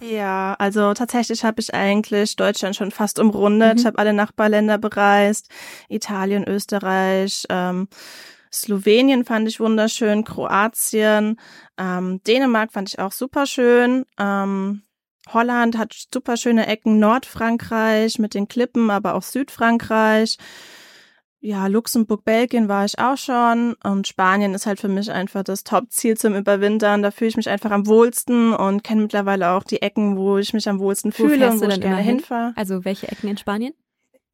Ja, 0.00 0.54
also 0.58 0.92
tatsächlich 0.92 1.44
habe 1.44 1.60
ich 1.60 1.72
eigentlich 1.72 2.36
Deutschland 2.36 2.74
schon 2.76 2.90
fast 2.90 3.18
umrundet. 3.18 3.74
Mhm. 3.74 3.80
Ich 3.80 3.86
habe 3.86 3.98
alle 3.98 4.12
Nachbarländer 4.12 4.76
bereist, 4.76 5.48
Italien, 5.88 6.44
Österreich, 6.46 7.46
ähm, 7.48 7.88
Slowenien 8.54 9.24
fand 9.24 9.48
ich 9.48 9.60
wunderschön, 9.60 10.24
Kroatien, 10.24 11.38
ähm, 11.76 12.22
Dänemark 12.26 12.72
fand 12.72 12.88
ich 12.88 12.98
auch 12.98 13.12
super 13.12 13.46
schön. 13.46 14.04
Ähm, 14.18 14.82
Holland 15.32 15.78
hat 15.78 15.94
super 16.12 16.36
schöne 16.36 16.66
Ecken, 16.66 16.98
Nordfrankreich 16.98 18.18
mit 18.18 18.34
den 18.34 18.48
Klippen, 18.48 18.90
aber 18.90 19.14
auch 19.14 19.22
Südfrankreich. 19.22 20.38
Ja, 21.40 21.66
Luxemburg, 21.66 22.24
Belgien 22.24 22.68
war 22.68 22.86
ich 22.86 22.98
auch 22.98 23.18
schon 23.18 23.74
und 23.84 24.08
Spanien 24.08 24.54
ist 24.54 24.64
halt 24.64 24.80
für 24.80 24.88
mich 24.88 25.10
einfach 25.12 25.42
das 25.42 25.62
Top-Ziel 25.62 26.16
zum 26.16 26.34
Überwintern. 26.34 27.02
Da 27.02 27.10
fühle 27.10 27.28
ich 27.28 27.36
mich 27.36 27.50
einfach 27.50 27.70
am 27.70 27.86
wohlsten 27.86 28.54
und 28.54 28.82
kenne 28.82 29.02
mittlerweile 29.02 29.50
auch 29.50 29.62
die 29.62 29.82
Ecken, 29.82 30.16
wo 30.16 30.38
ich 30.38 30.54
mich 30.54 30.68
am 30.70 30.78
wohlsten 30.78 31.12
wo 31.12 31.16
fühle 31.16 31.50
und 31.50 31.60
wo 31.60 31.66
ich 31.66 31.80
gerne 31.82 32.00
hinfahre. 32.00 32.54
Also 32.56 32.86
welche 32.86 33.08
Ecken 33.08 33.28
in 33.28 33.36
Spanien? 33.36 33.74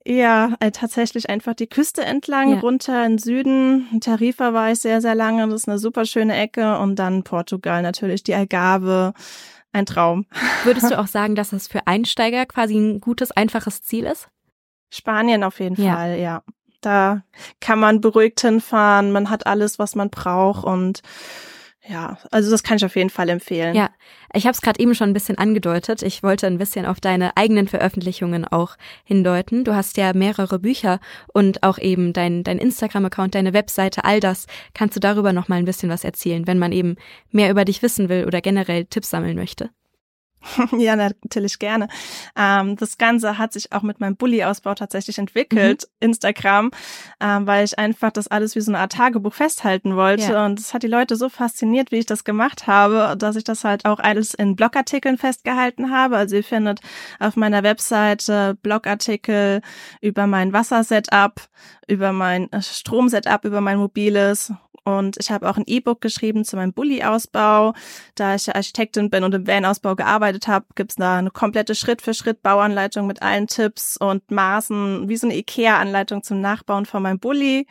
Ja, 0.07 0.55
äh, 0.61 0.71
tatsächlich 0.71 1.29
einfach 1.29 1.55
die 1.55 1.67
Küste 1.67 2.03
entlang, 2.05 2.55
ja. 2.55 2.61
runter 2.61 3.05
in 3.05 3.19
Süden. 3.19 4.01
Tarifa 4.01 4.55
war 4.55 4.73
ich 4.73 4.81
sehr, 4.81 5.01
sehr 5.01 5.15
lange. 5.15 5.47
Das 5.47 5.63
ist 5.63 5.69
eine 5.69 5.79
super 5.79 6.07
schöne 6.07 6.37
Ecke. 6.37 6.79
Und 6.79 6.97
dann 6.97 7.23
Portugal 7.23 7.83
natürlich, 7.83 8.23
die 8.23 8.35
Algarve. 8.35 9.13
Ein 9.73 9.87
Traum. 9.87 10.27
Würdest 10.65 10.91
du 10.91 10.99
auch 10.99 11.07
sagen, 11.07 11.37
dass 11.37 11.53
es 11.53 11.69
für 11.69 11.87
Einsteiger 11.87 12.45
quasi 12.47 12.77
ein 12.77 13.01
gutes, 13.01 13.31
einfaches 13.31 13.83
Ziel 13.83 14.05
ist? 14.05 14.29
Spanien 14.91 15.45
auf 15.45 15.61
jeden 15.61 15.81
ja. 15.81 15.95
Fall, 15.95 16.19
ja. 16.19 16.43
Da 16.81 17.23
kann 17.61 17.79
man 17.79 18.01
beruhigt 18.01 18.41
hinfahren, 18.41 19.13
man 19.13 19.31
hat 19.31 19.47
alles, 19.47 19.79
was 19.79 19.95
man 19.95 20.11
braucht 20.11 20.65
und 20.65 21.03
ja, 21.91 22.19
also 22.31 22.51
das 22.51 22.63
kann 22.63 22.77
ich 22.77 22.85
auf 22.85 22.95
jeden 22.95 23.11
Fall 23.11 23.29
empfehlen. 23.29 23.75
Ja, 23.75 23.91
ich 24.33 24.45
habe 24.45 24.53
es 24.53 24.61
gerade 24.61 24.79
eben 24.81 24.95
schon 24.95 25.11
ein 25.11 25.13
bisschen 25.13 25.39
angedeutet. 25.39 26.03
Ich 26.03 26.23
wollte 26.23 26.47
ein 26.47 26.59
bisschen 26.59 26.87
auf 26.87 27.01
deine 27.01 27.37
eigenen 27.37 27.67
Veröffentlichungen 27.67 28.45
auch 28.45 28.77
hindeuten. 29.05 29.65
Du 29.65 29.75
hast 29.75 29.97
ja 29.97 30.13
mehrere 30.13 30.61
Bücher 30.61 31.01
und 31.33 31.65
auch 31.65 31.79
eben 31.79 32.13
dein, 32.13 32.45
dein 32.45 32.59
Instagram-Account, 32.59 33.35
deine 33.35 33.53
Webseite, 33.53 34.05
all 34.05 34.21
das. 34.21 34.47
Kannst 34.73 34.95
du 34.95 35.01
darüber 35.01 35.33
noch 35.33 35.49
mal 35.49 35.57
ein 35.57 35.65
bisschen 35.65 35.91
was 35.91 36.05
erzählen, 36.05 36.47
wenn 36.47 36.59
man 36.59 36.71
eben 36.71 36.97
mehr 37.31 37.51
über 37.51 37.65
dich 37.65 37.83
wissen 37.83 38.09
will 38.09 38.25
oder 38.25 38.41
generell 38.41 38.85
Tipps 38.85 39.11
sammeln 39.11 39.37
möchte? 39.37 39.71
ja, 40.79 40.97
natürlich 40.97 41.59
gerne. 41.59 41.89
Ähm, 42.37 42.77
das 42.77 42.99
Ganze 42.99 43.39
hat 43.39 43.53
sich 43.53 43.73
auch 43.73 43.83
mit 43.83 44.01
meinem 44.01 44.17
Bulli-Ausbau 44.17 44.75
tatsächlich 44.75 45.19
entwickelt, 45.19 45.85
mhm. 46.01 46.09
Instagram, 46.09 46.71
ähm, 47.21 47.47
weil 47.47 47.65
ich 47.65 47.79
einfach 47.79 48.11
das 48.11 48.29
alles 48.29 48.57
wie 48.57 48.61
so 48.61 48.71
eine 48.71 48.79
Art 48.79 48.93
Tagebuch 48.93 49.35
festhalten 49.35 49.97
wollte. 49.97 50.33
Ja. 50.33 50.47
Und 50.47 50.59
es 50.59 50.73
hat 50.73 50.83
die 50.83 50.89
Leute 50.89 51.17
so 51.17 51.29
fasziniert, 51.29 51.93
wie 51.93 51.99
ich 51.99 52.07
das 52.07 52.25
gemacht 52.25 52.67
habe, 52.67 53.17
dass 53.17 53.37
ich 53.37 53.45
das 53.45 53.65
halt 53.65 53.85
auch 53.85 53.99
alles 53.99 54.35
in 54.35 54.57
Blogartikeln 54.57 55.19
festgehalten 55.19 55.91
habe. 55.91 56.17
Also 56.17 56.37
ihr 56.37 56.45
findet 56.45 56.81
auf 57.19 57.37
meiner 57.37 57.63
Webseite 57.63 58.57
Blogartikel 58.63 59.61
über 60.01 60.27
mein 60.27 60.53
Wassersetup, 60.53 61.41
über 61.87 62.13
mein 62.13 62.51
äh, 62.53 62.63
Stromsetup, 62.63 63.45
über 63.45 63.61
mein 63.61 63.79
mobiles 63.79 64.53
und 64.99 65.17
ich 65.19 65.31
habe 65.31 65.49
auch 65.49 65.57
ein 65.57 65.65
E-Book 65.67 66.01
geschrieben 66.01 66.45
zu 66.45 66.57
meinem 66.57 66.73
Bulli-Ausbau. 66.73 67.75
Da 68.15 68.35
ich 68.35 68.55
Architektin 68.55 69.11
bin 69.11 69.25
und 69.25 69.35
im 69.35 69.47
Van-Ausbau 69.47 69.97
gearbeitet 69.97 70.49
habe, 70.49 70.67
gibt's 70.75 70.97
da 70.97 71.19
eine 71.19 71.31
komplette 71.31 71.75
Schritt-für-Schritt-Bauanleitung 71.75 73.07
mit 73.07 73.23
allen 73.23 73.47
Tipps 73.47 73.97
und 73.97 74.31
Maßen, 74.31 75.09
wie 75.09 75.17
so 75.17 75.27
eine 75.27 75.37
IKEA-Anleitung 75.37 76.23
zum 76.23 76.41
Nachbauen 76.41 76.87
von 76.87 77.03
meinem 77.03 77.19
Bulli. 77.19 77.67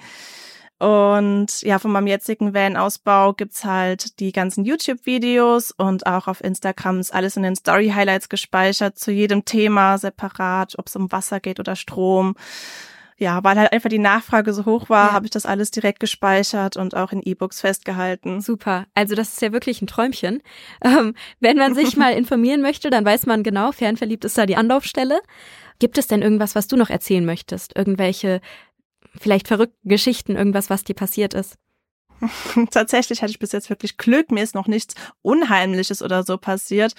Und 0.79 1.61
ja, 1.61 1.77
von 1.77 1.91
meinem 1.91 2.07
jetzigen 2.07 2.53
Van-Ausbau 2.53 3.33
gibt's 3.33 3.65
halt 3.65 4.19
die 4.21 4.31
ganzen 4.31 4.63
YouTube-Videos 4.63 5.71
und 5.71 6.07
auch 6.07 6.27
auf 6.27 6.41
Instagram 6.41 7.01
ist 7.01 7.13
alles 7.13 7.35
in 7.35 7.43
den 7.43 7.57
Story-Highlights 7.57 8.29
gespeichert, 8.29 8.97
zu 8.97 9.11
jedem 9.11 9.43
Thema 9.43 9.97
separat, 9.97 10.75
ob 10.77 10.87
es 10.87 10.95
um 10.95 11.11
Wasser 11.11 11.41
geht 11.41 11.59
oder 11.59 11.75
Strom 11.75 12.35
ja, 13.19 13.43
weil 13.43 13.57
halt 13.57 13.73
einfach 13.73 13.89
die 13.89 13.99
Nachfrage 13.99 14.53
so 14.53 14.65
hoch 14.65 14.89
war, 14.89 15.07
ja. 15.07 15.13
habe 15.13 15.25
ich 15.25 15.31
das 15.31 15.45
alles 15.45 15.71
direkt 15.71 15.99
gespeichert 15.99 16.77
und 16.77 16.95
auch 16.95 17.11
in 17.11 17.21
E-Books 17.21 17.61
festgehalten. 17.61 18.39
Super. 18.39 18.85
Also 18.95 19.13
das 19.13 19.33
ist 19.33 19.41
ja 19.41 19.51
wirklich 19.51 19.81
ein 19.81 19.87
Träumchen. 19.87 20.41
Ähm, 20.83 21.13
wenn 21.39 21.57
man 21.57 21.75
sich 21.75 21.97
mal 21.97 22.13
informieren 22.17 22.61
möchte, 22.61 22.89
dann 22.89 23.03
weiß 23.03 23.25
man 23.25 23.43
genau, 23.43 23.73
fernverliebt 23.73 24.23
ist 24.23 24.37
da 24.37 24.45
die 24.45 24.55
Anlaufstelle. 24.55 25.19
Gibt 25.79 25.97
es 25.97 26.07
denn 26.07 26.21
irgendwas, 26.21 26.55
was 26.55 26.67
du 26.67 26.77
noch 26.77 26.89
erzählen 26.89 27.25
möchtest? 27.25 27.75
Irgendwelche 27.75 28.39
vielleicht 29.19 29.47
verrückten 29.47 29.89
Geschichten, 29.89 30.35
irgendwas, 30.35 30.69
was 30.69 30.85
dir 30.85 30.95
passiert 30.95 31.33
ist? 31.33 31.57
Tatsächlich 32.71 33.21
hatte 33.21 33.31
ich 33.31 33.39
bis 33.39 33.51
jetzt 33.51 33.69
wirklich 33.69 33.97
Glück. 33.97 34.31
Mir 34.31 34.43
ist 34.43 34.55
noch 34.55 34.67
nichts 34.67 34.95
Unheimliches 35.21 36.01
oder 36.01 36.23
so 36.23 36.37
passiert. 36.37 36.93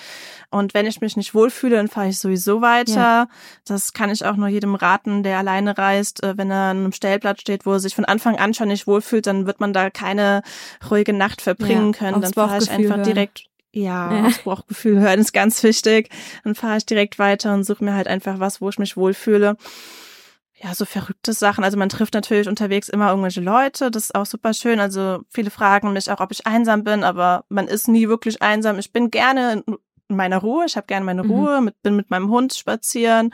Und 0.50 0.74
wenn 0.74 0.86
ich 0.86 1.00
mich 1.00 1.16
nicht 1.16 1.34
wohlfühle, 1.34 1.76
dann 1.76 1.88
fahre 1.88 2.08
ich 2.08 2.18
sowieso 2.18 2.60
weiter. 2.60 2.94
Ja. 2.94 3.28
Das 3.64 3.92
kann 3.92 4.10
ich 4.10 4.24
auch 4.24 4.36
nur 4.36 4.48
jedem 4.48 4.74
raten, 4.74 5.22
der 5.22 5.38
alleine 5.38 5.76
reist. 5.76 6.22
Äh, 6.22 6.36
wenn 6.36 6.50
er 6.50 6.70
an 6.70 6.78
einem 6.78 6.92
Stellplatz 6.92 7.40
steht, 7.40 7.66
wo 7.66 7.72
er 7.72 7.80
sich 7.80 7.94
von 7.94 8.04
Anfang 8.04 8.36
an 8.36 8.54
schon 8.54 8.68
nicht 8.68 8.86
wohlfühlt, 8.86 9.26
dann 9.26 9.46
wird 9.46 9.60
man 9.60 9.72
da 9.72 9.90
keine 9.90 10.42
ruhige 10.90 11.12
Nacht 11.12 11.42
verbringen 11.42 11.92
ja, 11.92 11.98
können. 11.98 12.20
Dann 12.20 12.32
fahre 12.32 12.58
ich 12.58 12.70
einfach 12.70 12.96
hören. 12.96 13.04
direkt 13.04 13.46
ja, 13.72 14.12
ja. 14.12 14.30
Bauchgefühl 14.44 14.98
hören 14.98 15.20
ist 15.20 15.32
ganz 15.32 15.62
wichtig. 15.62 16.08
Dann 16.42 16.54
fahre 16.54 16.78
ich 16.78 16.86
direkt 16.86 17.18
weiter 17.18 17.54
und 17.54 17.64
suche 17.64 17.84
mir 17.84 17.94
halt 17.94 18.08
einfach 18.08 18.40
was, 18.40 18.60
wo 18.60 18.68
ich 18.68 18.78
mich 18.78 18.96
wohlfühle 18.96 19.56
ja, 20.62 20.74
so 20.74 20.84
verrückte 20.84 21.32
Sachen. 21.32 21.64
Also 21.64 21.78
man 21.78 21.88
trifft 21.88 22.12
natürlich 22.12 22.48
unterwegs 22.48 22.90
immer 22.90 23.08
irgendwelche 23.08 23.40
Leute. 23.40 23.90
Das 23.90 24.04
ist 24.04 24.14
auch 24.14 24.26
super 24.26 24.52
schön. 24.52 24.78
Also 24.78 25.20
viele 25.30 25.50
fragen 25.50 25.92
mich 25.92 26.10
auch, 26.10 26.20
ob 26.20 26.32
ich 26.32 26.46
einsam 26.46 26.84
bin, 26.84 27.02
aber 27.02 27.44
man 27.48 27.66
ist 27.66 27.88
nie 27.88 28.08
wirklich 28.08 28.42
einsam. 28.42 28.78
Ich 28.78 28.92
bin 28.92 29.10
gerne 29.10 29.64
in 29.66 30.16
meiner 30.16 30.38
Ruhe. 30.38 30.66
Ich 30.66 30.76
habe 30.76 30.86
gerne 30.86 31.06
meine 31.06 31.24
mhm. 31.24 31.30
Ruhe, 31.30 31.60
mit, 31.62 31.80
bin 31.82 31.96
mit 31.96 32.10
meinem 32.10 32.28
Hund 32.28 32.52
spazieren 32.52 33.32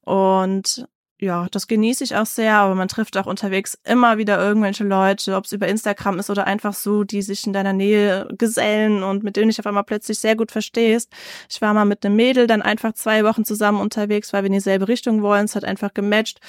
und 0.00 0.88
ja, 1.22 1.46
das 1.52 1.68
genieße 1.68 2.02
ich 2.02 2.16
auch 2.16 2.26
sehr, 2.26 2.56
aber 2.56 2.74
man 2.74 2.88
trifft 2.88 3.16
auch 3.16 3.26
unterwegs 3.26 3.78
immer 3.84 4.18
wieder 4.18 4.44
irgendwelche 4.44 4.82
Leute, 4.82 5.36
ob 5.36 5.44
es 5.44 5.52
über 5.52 5.68
Instagram 5.68 6.18
ist 6.18 6.30
oder 6.30 6.48
einfach 6.48 6.74
so, 6.74 7.04
die 7.04 7.22
sich 7.22 7.46
in 7.46 7.52
deiner 7.52 7.72
Nähe 7.72 8.26
gesellen 8.36 9.04
und 9.04 9.22
mit 9.22 9.36
denen 9.36 9.48
ich 9.48 9.60
auf 9.60 9.66
einmal 9.66 9.84
plötzlich 9.84 10.18
sehr 10.18 10.34
gut 10.34 10.50
verstehst. 10.50 11.12
Ich 11.48 11.62
war 11.62 11.74
mal 11.74 11.84
mit 11.84 12.04
einem 12.04 12.16
Mädel 12.16 12.48
dann 12.48 12.60
einfach 12.60 12.94
zwei 12.94 13.22
Wochen 13.22 13.44
zusammen 13.44 13.80
unterwegs, 13.80 14.32
weil 14.32 14.42
wir 14.42 14.48
in 14.48 14.54
dieselbe 14.54 14.88
Richtung 14.88 15.22
wollen. 15.22 15.44
Es 15.44 15.54
hat 15.54 15.64
einfach 15.64 15.94
gematcht. 15.94 16.40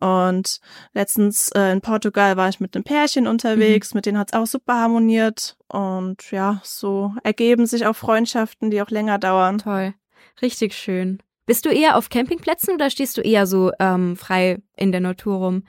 Und 0.00 0.60
letztens 0.94 1.50
äh, 1.50 1.72
in 1.72 1.82
Portugal 1.82 2.38
war 2.38 2.48
ich 2.48 2.58
mit 2.58 2.74
einem 2.74 2.84
Pärchen 2.84 3.26
unterwegs, 3.26 3.92
mhm. 3.92 3.98
mit 3.98 4.06
denen 4.06 4.18
hat 4.18 4.32
es 4.32 4.38
auch 4.38 4.46
super 4.46 4.80
harmoniert. 4.80 5.58
Und 5.68 6.30
ja, 6.30 6.62
so 6.64 7.14
ergeben 7.22 7.66
sich 7.66 7.84
auch 7.84 7.96
Freundschaften, 7.96 8.70
die 8.70 8.80
auch 8.80 8.90
länger 8.90 9.18
dauern. 9.18 9.58
Toll. 9.58 9.92
Richtig 10.40 10.74
schön. 10.74 11.18
Bist 11.46 11.64
du 11.64 11.70
eher 11.70 11.96
auf 11.96 12.10
Campingplätzen 12.10 12.74
oder 12.74 12.90
stehst 12.90 13.16
du 13.16 13.20
eher 13.22 13.46
so 13.46 13.70
ähm, 13.78 14.16
frei 14.16 14.58
in 14.76 14.92
der 14.92 15.00
Natur 15.00 15.36
rum? 15.36 15.62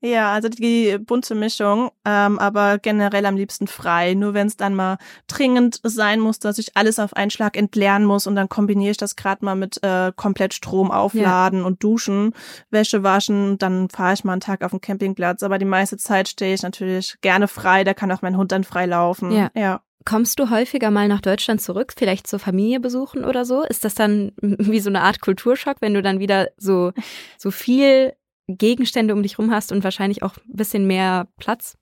Ja, 0.00 0.32
also 0.32 0.48
die 0.48 0.96
bunte 0.98 1.34
Mischung, 1.34 1.90
ähm, 2.04 2.38
aber 2.38 2.78
generell 2.78 3.26
am 3.26 3.36
liebsten 3.36 3.66
frei. 3.66 4.14
Nur 4.14 4.32
wenn 4.32 4.46
es 4.46 4.56
dann 4.56 4.76
mal 4.76 4.96
dringend 5.26 5.80
sein 5.82 6.20
muss, 6.20 6.38
dass 6.38 6.58
ich 6.58 6.76
alles 6.76 7.00
auf 7.00 7.14
einen 7.14 7.32
Schlag 7.32 7.56
entleeren 7.56 8.04
muss 8.04 8.28
und 8.28 8.36
dann 8.36 8.48
kombiniere 8.48 8.92
ich 8.92 8.96
das 8.96 9.16
gerade 9.16 9.44
mal 9.44 9.56
mit 9.56 9.82
äh, 9.82 10.12
komplett 10.14 10.54
Strom 10.54 10.92
aufladen 10.92 11.60
ja. 11.60 11.66
und 11.66 11.82
duschen, 11.82 12.32
Wäsche 12.70 13.02
waschen, 13.02 13.58
dann 13.58 13.88
fahre 13.88 14.14
ich 14.14 14.22
mal 14.22 14.32
einen 14.32 14.40
Tag 14.40 14.62
auf 14.62 14.70
den 14.70 14.80
Campingplatz. 14.80 15.42
Aber 15.42 15.58
die 15.58 15.64
meiste 15.64 15.96
Zeit 15.96 16.28
stehe 16.28 16.54
ich 16.54 16.62
natürlich 16.62 17.16
gerne 17.20 17.48
frei, 17.48 17.82
da 17.82 17.92
kann 17.92 18.12
auch 18.12 18.22
mein 18.22 18.36
Hund 18.36 18.52
dann 18.52 18.62
frei 18.62 18.86
laufen. 18.86 19.32
Ja. 19.32 19.50
ja. 19.54 19.80
Kommst 20.08 20.40
du 20.40 20.48
häufiger 20.48 20.90
mal 20.90 21.06
nach 21.06 21.20
Deutschland 21.20 21.60
zurück, 21.60 21.92
vielleicht 21.94 22.26
zur 22.26 22.38
Familie 22.38 22.80
besuchen 22.80 23.26
oder 23.26 23.44
so? 23.44 23.62
Ist 23.62 23.84
das 23.84 23.94
dann 23.94 24.32
wie 24.40 24.80
so 24.80 24.88
eine 24.88 25.02
Art 25.02 25.20
Kulturschock, 25.20 25.76
wenn 25.80 25.92
du 25.92 26.00
dann 26.00 26.18
wieder 26.18 26.48
so, 26.56 26.92
so 27.36 27.50
viel 27.50 28.14
Gegenstände 28.46 29.12
um 29.12 29.22
dich 29.22 29.38
rum 29.38 29.50
hast 29.50 29.70
und 29.70 29.84
wahrscheinlich 29.84 30.22
auch 30.22 30.38
ein 30.38 30.56
bisschen 30.56 30.86
mehr 30.86 31.28
Platz? 31.36 31.76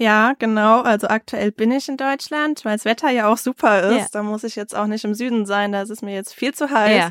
Ja, 0.00 0.32
genau. 0.38 0.80
Also 0.80 1.08
aktuell 1.08 1.52
bin 1.52 1.70
ich 1.70 1.86
in 1.90 1.98
Deutschland, 1.98 2.64
weil 2.64 2.74
das 2.74 2.86
Wetter 2.86 3.10
ja 3.10 3.28
auch 3.28 3.36
super 3.36 3.82
ist. 3.82 3.98
Ja. 3.98 4.06
Da 4.12 4.22
muss 4.22 4.44
ich 4.44 4.56
jetzt 4.56 4.74
auch 4.74 4.86
nicht 4.86 5.04
im 5.04 5.12
Süden 5.12 5.44
sein, 5.44 5.72
da 5.72 5.82
ist 5.82 5.90
es 5.90 6.00
mir 6.00 6.14
jetzt 6.14 6.32
viel 6.34 6.54
zu 6.54 6.70
heiß. 6.70 6.96
Ja, 6.96 7.10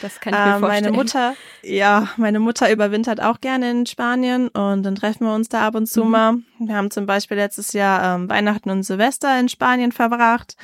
das 0.00 0.20
kann 0.20 0.32
ich 0.32 0.38
mir 0.38 0.56
äh, 0.56 0.58
vorstellen. 0.58 0.84
Meine 0.84 0.96
Mutter, 0.96 1.34
ja, 1.62 2.08
meine 2.16 2.40
Mutter 2.40 2.72
überwintert 2.72 3.20
auch 3.20 3.42
gerne 3.42 3.70
in 3.70 3.84
Spanien 3.84 4.48
und 4.48 4.84
dann 4.84 4.94
treffen 4.94 5.26
wir 5.26 5.34
uns 5.34 5.50
da 5.50 5.66
ab 5.66 5.74
und 5.74 5.86
zu 5.86 6.02
mhm. 6.02 6.10
mal. 6.10 6.34
Wir 6.60 6.76
haben 6.76 6.90
zum 6.90 7.04
Beispiel 7.04 7.36
letztes 7.36 7.74
Jahr 7.74 8.16
ähm, 8.16 8.30
Weihnachten 8.30 8.70
und 8.70 8.84
Silvester 8.84 9.38
in 9.38 9.50
Spanien 9.50 9.92
verbracht. 9.92 10.56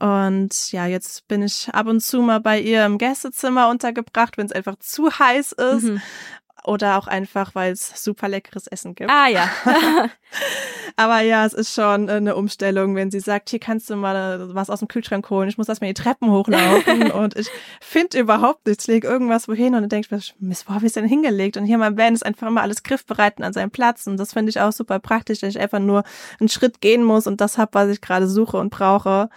Und 0.00 0.72
ja, 0.72 0.86
jetzt 0.86 1.28
bin 1.28 1.42
ich 1.42 1.68
ab 1.72 1.86
und 1.86 2.00
zu 2.00 2.22
mal 2.22 2.40
bei 2.40 2.58
ihr 2.58 2.86
im 2.86 2.98
Gästezimmer 2.98 3.68
untergebracht, 3.68 4.36
wenn 4.38 4.46
es 4.46 4.52
einfach 4.52 4.76
zu 4.80 5.10
heiß 5.10 5.52
ist. 5.52 5.82
Mhm 5.84 6.02
oder 6.64 6.98
auch 6.98 7.06
einfach, 7.06 7.54
weil 7.54 7.72
es 7.72 8.02
super 8.02 8.28
leckeres 8.28 8.66
Essen 8.66 8.94
gibt. 8.94 9.10
Ah 9.10 9.28
ja. 9.28 9.48
Aber 10.96 11.20
ja, 11.20 11.46
es 11.46 11.54
ist 11.54 11.74
schon 11.74 12.10
eine 12.10 12.36
Umstellung, 12.36 12.94
wenn 12.94 13.10
sie 13.10 13.20
sagt, 13.20 13.50
hier 13.50 13.58
kannst 13.58 13.88
du 13.90 13.96
mal 13.96 14.54
was 14.54 14.70
aus 14.70 14.80
dem 14.80 14.88
Kühlschrank 14.88 15.28
holen. 15.30 15.48
Ich 15.48 15.56
muss 15.56 15.68
erstmal 15.68 15.92
die 15.92 16.02
Treppen 16.02 16.30
hochlaufen 16.30 17.10
und 17.10 17.36
ich 17.36 17.48
finde 17.80 18.18
überhaupt 18.18 18.66
nichts. 18.66 18.84
Ich 18.84 18.94
lege 18.94 19.08
irgendwas 19.08 19.48
wohin 19.48 19.74
und 19.74 19.82
dann 19.82 19.88
denke 19.88 20.06
ich 20.06 20.10
mir, 20.10 20.48
Mist, 20.48 20.68
wo 20.68 20.74
habe 20.74 20.86
ich 20.86 20.92
denn 20.92 21.06
hingelegt? 21.06 21.56
Und 21.56 21.64
hier 21.64 21.78
mein 21.78 21.96
Van 21.96 22.14
ist 22.14 22.24
einfach 22.24 22.46
immer 22.46 22.62
alles 22.62 22.82
griffbereit 22.82 23.38
und 23.38 23.44
an 23.44 23.52
seinem 23.52 23.70
Platz. 23.70 24.06
Und 24.06 24.18
das 24.18 24.32
finde 24.32 24.50
ich 24.50 24.60
auch 24.60 24.72
super 24.72 24.98
praktisch, 24.98 25.40
dass 25.40 25.50
ich 25.50 25.60
einfach 25.60 25.78
nur 25.78 26.04
einen 26.38 26.48
Schritt 26.48 26.80
gehen 26.80 27.02
muss 27.04 27.26
und 27.26 27.40
das 27.40 27.58
habe, 27.58 27.74
was 27.74 27.88
ich 27.88 28.00
gerade 28.00 28.28
suche 28.28 28.58
und 28.58 28.70
brauche. 28.70 29.30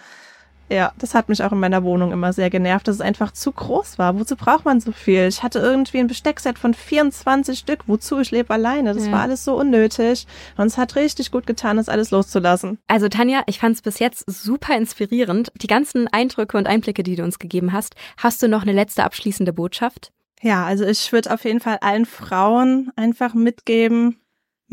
Ja, 0.70 0.92
das 0.98 1.14
hat 1.14 1.28
mich 1.28 1.42
auch 1.42 1.52
in 1.52 1.60
meiner 1.60 1.82
Wohnung 1.84 2.12
immer 2.12 2.32
sehr 2.32 2.50
genervt, 2.50 2.88
dass 2.88 2.96
es 2.96 3.00
einfach 3.00 3.32
zu 3.32 3.52
groß 3.52 3.98
war. 3.98 4.18
Wozu 4.18 4.36
braucht 4.36 4.64
man 4.64 4.80
so 4.80 4.92
viel? 4.92 5.26
Ich 5.26 5.42
hatte 5.42 5.58
irgendwie 5.58 5.98
ein 5.98 6.06
Besteckset 6.06 6.58
von 6.58 6.74
24 6.74 7.58
Stück. 7.58 7.80
Wozu? 7.86 8.18
Ich 8.20 8.30
lebe 8.30 8.52
alleine. 8.52 8.94
Das 8.94 9.06
ja. 9.06 9.12
war 9.12 9.20
alles 9.20 9.44
so 9.44 9.58
unnötig. 9.58 10.26
Und 10.56 10.66
es 10.66 10.78
hat 10.78 10.96
richtig 10.96 11.30
gut 11.30 11.46
getan, 11.46 11.76
das 11.76 11.88
alles 11.88 12.10
loszulassen. 12.10 12.78
Also 12.86 13.08
Tanja, 13.08 13.42
ich 13.46 13.58
fand 13.58 13.76
es 13.76 13.82
bis 13.82 13.98
jetzt 13.98 14.24
super 14.30 14.76
inspirierend. 14.76 15.52
Die 15.60 15.66
ganzen 15.66 16.08
Eindrücke 16.08 16.56
und 16.56 16.66
Einblicke, 16.66 17.02
die 17.02 17.16
du 17.16 17.24
uns 17.24 17.38
gegeben 17.38 17.72
hast. 17.72 17.94
Hast 18.16 18.42
du 18.42 18.48
noch 18.48 18.62
eine 18.62 18.72
letzte 18.72 19.04
abschließende 19.04 19.52
Botschaft? 19.52 20.12
Ja, 20.44 20.64
also 20.64 20.84
ich 20.84 21.10
würde 21.12 21.32
auf 21.32 21.44
jeden 21.44 21.60
Fall 21.60 21.78
allen 21.80 22.04
Frauen 22.04 22.92
einfach 22.96 23.32
mitgeben, 23.32 24.20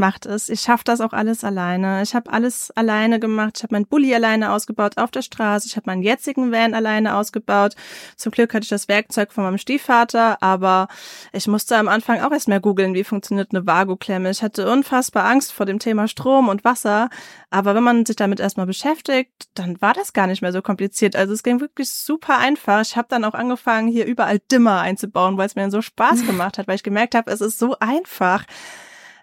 macht 0.01 0.25
es. 0.25 0.49
Ich 0.49 0.61
schaffe 0.61 0.83
das 0.83 0.99
auch 0.99 1.13
alles 1.13 1.43
alleine. 1.43 2.01
Ich 2.01 2.15
habe 2.15 2.33
alles 2.33 2.71
alleine 2.71 3.19
gemacht. 3.19 3.53
Ich 3.57 3.63
habe 3.63 3.75
meinen 3.75 3.85
Bulli 3.85 4.13
alleine 4.13 4.51
ausgebaut 4.51 4.97
auf 4.97 5.11
der 5.11 5.21
Straße. 5.21 5.67
Ich 5.67 5.77
habe 5.77 5.83
meinen 5.85 6.01
jetzigen 6.01 6.51
Van 6.51 6.73
alleine 6.73 7.15
ausgebaut. 7.15 7.75
Zum 8.17 8.31
Glück 8.31 8.53
hatte 8.53 8.63
ich 8.63 8.69
das 8.69 8.87
Werkzeug 8.87 9.31
von 9.31 9.43
meinem 9.43 9.59
Stiefvater, 9.59 10.41
aber 10.41 10.87
ich 11.31 11.47
musste 11.47 11.77
am 11.77 11.87
Anfang 11.87 12.19
auch 12.19 12.31
erst 12.31 12.47
mehr 12.47 12.59
googeln, 12.59 12.95
wie 12.95 13.03
funktioniert 13.03 13.49
eine 13.53 13.67
Vago-Klemme. 13.67 14.31
Ich 14.31 14.41
hatte 14.41 14.69
unfassbar 14.69 15.25
Angst 15.25 15.53
vor 15.53 15.67
dem 15.67 15.77
Thema 15.77 16.07
Strom 16.07 16.49
und 16.49 16.63
Wasser, 16.63 17.09
aber 17.51 17.75
wenn 17.75 17.83
man 17.83 18.05
sich 18.05 18.15
damit 18.15 18.39
erstmal 18.39 18.65
beschäftigt, 18.65 19.49
dann 19.53 19.79
war 19.81 19.93
das 19.93 20.13
gar 20.13 20.25
nicht 20.25 20.41
mehr 20.41 20.51
so 20.51 20.63
kompliziert. 20.63 21.15
Also 21.15 21.33
es 21.33 21.43
ging 21.43 21.61
wirklich 21.61 21.91
super 21.91 22.39
einfach. 22.39 22.81
Ich 22.81 22.97
habe 22.97 23.07
dann 23.07 23.23
auch 23.23 23.35
angefangen, 23.35 23.87
hier 23.87 24.05
überall 24.07 24.39
Dimmer 24.39 24.81
einzubauen, 24.81 25.37
weil 25.37 25.45
es 25.45 25.55
mir 25.55 25.61
dann 25.61 25.71
so 25.71 25.83
Spaß 25.83 26.25
gemacht 26.25 26.57
hat, 26.57 26.67
weil 26.67 26.75
ich 26.75 26.83
gemerkt 26.83 27.13
habe, 27.13 27.29
es 27.29 27.39
ist 27.39 27.59
so 27.59 27.77
einfach 27.79 28.45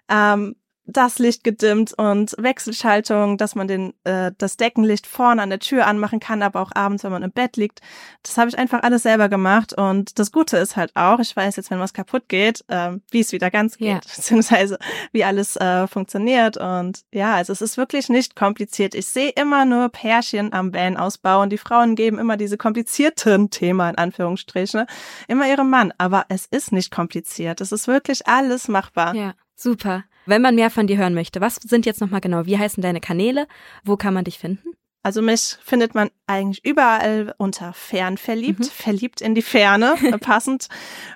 ähm, 0.09 0.55
das 0.91 1.19
Licht 1.19 1.43
gedimmt 1.43 1.93
und 1.97 2.35
Wechselschaltung, 2.37 3.37
dass 3.37 3.55
man 3.55 3.67
den 3.67 3.93
äh, 4.03 4.31
das 4.37 4.57
Deckenlicht 4.57 5.07
vorne 5.07 5.41
an 5.41 5.49
der 5.49 5.59
Tür 5.59 5.87
anmachen 5.87 6.19
kann, 6.19 6.41
aber 6.41 6.61
auch 6.61 6.71
abends, 6.73 7.03
wenn 7.03 7.11
man 7.11 7.23
im 7.23 7.31
Bett 7.31 7.57
liegt. 7.57 7.81
Das 8.23 8.37
habe 8.37 8.49
ich 8.49 8.57
einfach 8.57 8.83
alles 8.83 9.03
selber 9.03 9.29
gemacht 9.29 9.73
und 9.73 10.19
das 10.19 10.31
Gute 10.31 10.57
ist 10.57 10.75
halt 10.75 10.95
auch, 10.95 11.19
ich 11.19 11.35
weiß 11.35 11.55
jetzt, 11.55 11.71
wenn 11.71 11.79
was 11.79 11.93
kaputt 11.93 12.23
geht, 12.27 12.63
äh, 12.67 12.91
wie 13.11 13.19
es 13.19 13.31
wieder 13.31 13.51
ganz 13.51 13.77
geht, 13.77 13.87
ja. 13.87 13.99
beziehungsweise 14.15 14.79
wie 15.11 15.23
alles 15.23 15.55
äh, 15.55 15.87
funktioniert 15.87 16.57
und 16.57 17.01
ja, 17.13 17.35
also 17.35 17.53
es 17.53 17.61
ist 17.61 17.77
wirklich 17.77 18.09
nicht 18.09 18.35
kompliziert. 18.35 18.95
Ich 18.95 19.07
sehe 19.07 19.29
immer 19.29 19.65
nur 19.65 19.89
Pärchen 19.89 20.53
am 20.53 20.73
Van-Ausbau 20.73 21.41
und 21.41 21.51
die 21.51 21.57
Frauen 21.57 21.95
geben 21.95 22.19
immer 22.19 22.37
diese 22.37 22.57
komplizierten 22.57 23.49
Thema 23.49 23.89
in 23.89 23.97
Anführungsstrichen 23.97 24.85
immer 25.27 25.47
ihrem 25.47 25.69
Mann, 25.69 25.93
aber 25.97 26.25
es 26.29 26.45
ist 26.45 26.71
nicht 26.71 26.91
kompliziert. 26.91 27.61
Es 27.61 27.71
ist 27.71 27.87
wirklich 27.87 28.27
alles 28.27 28.67
machbar. 28.67 29.15
Ja. 29.15 29.33
Super. 29.59 30.05
Wenn 30.25 30.41
man 30.41 30.55
mehr 30.55 30.69
von 30.69 30.87
dir 30.87 30.97
hören 30.97 31.13
möchte, 31.13 31.41
was 31.41 31.55
sind 31.55 31.85
jetzt 31.85 32.01
nochmal 32.01 32.21
genau? 32.21 32.45
Wie 32.45 32.57
heißen 32.57 32.81
deine 32.81 32.99
Kanäle? 32.99 33.47
Wo 33.83 33.97
kann 33.97 34.13
man 34.13 34.25
dich 34.25 34.37
finden? 34.37 34.73
Also 35.01 35.21
mich 35.21 35.57
findet 35.63 35.95
man 35.95 36.09
eigentlich 36.27 36.63
überall 36.65 37.33
unter 37.37 37.71
Fernverliebt, 37.71 38.59
mhm. 38.59 38.65
verliebt 38.65 39.21
in 39.21 39.33
die 39.33 39.41
Ferne, 39.41 39.95
passend. 40.21 40.67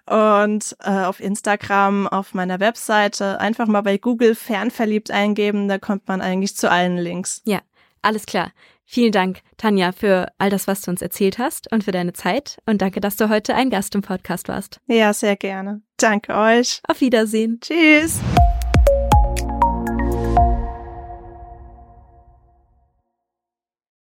Und 0.05 0.75
äh, 0.83 0.89
auf 0.89 1.19
Instagram, 1.19 2.07
auf 2.07 2.33
meiner 2.33 2.59
Webseite, 2.59 3.41
einfach 3.41 3.67
mal 3.67 3.81
bei 3.81 3.97
Google 3.97 4.35
Fernverliebt 4.35 5.11
eingeben, 5.11 5.67
da 5.67 5.79
kommt 5.79 6.07
man 6.07 6.21
eigentlich 6.21 6.55
zu 6.55 6.71
allen 6.71 6.97
Links. 6.97 7.41
Ja, 7.45 7.59
alles 8.01 8.25
klar. 8.25 8.51
Vielen 8.85 9.11
Dank, 9.11 9.39
Tanja, 9.57 9.91
für 9.91 10.27
all 10.37 10.49
das, 10.49 10.67
was 10.67 10.81
du 10.81 10.91
uns 10.91 11.01
erzählt 11.01 11.37
hast 11.37 11.71
und 11.71 11.83
für 11.83 11.91
deine 11.91 12.13
Zeit. 12.13 12.57
Und 12.65 12.81
danke, 12.81 13.01
dass 13.01 13.15
du 13.15 13.29
heute 13.29 13.55
ein 13.55 13.69
Gast 13.69 13.95
im 13.95 14.01
Podcast 14.01 14.49
warst. 14.49 14.79
Ja, 14.87 15.13
sehr 15.13 15.35
gerne. 15.35 15.81
Danke 15.97 16.35
euch. 16.35 16.81
Auf 16.87 17.01
Wiedersehen. 17.01 17.59
Tschüss. 17.61 18.19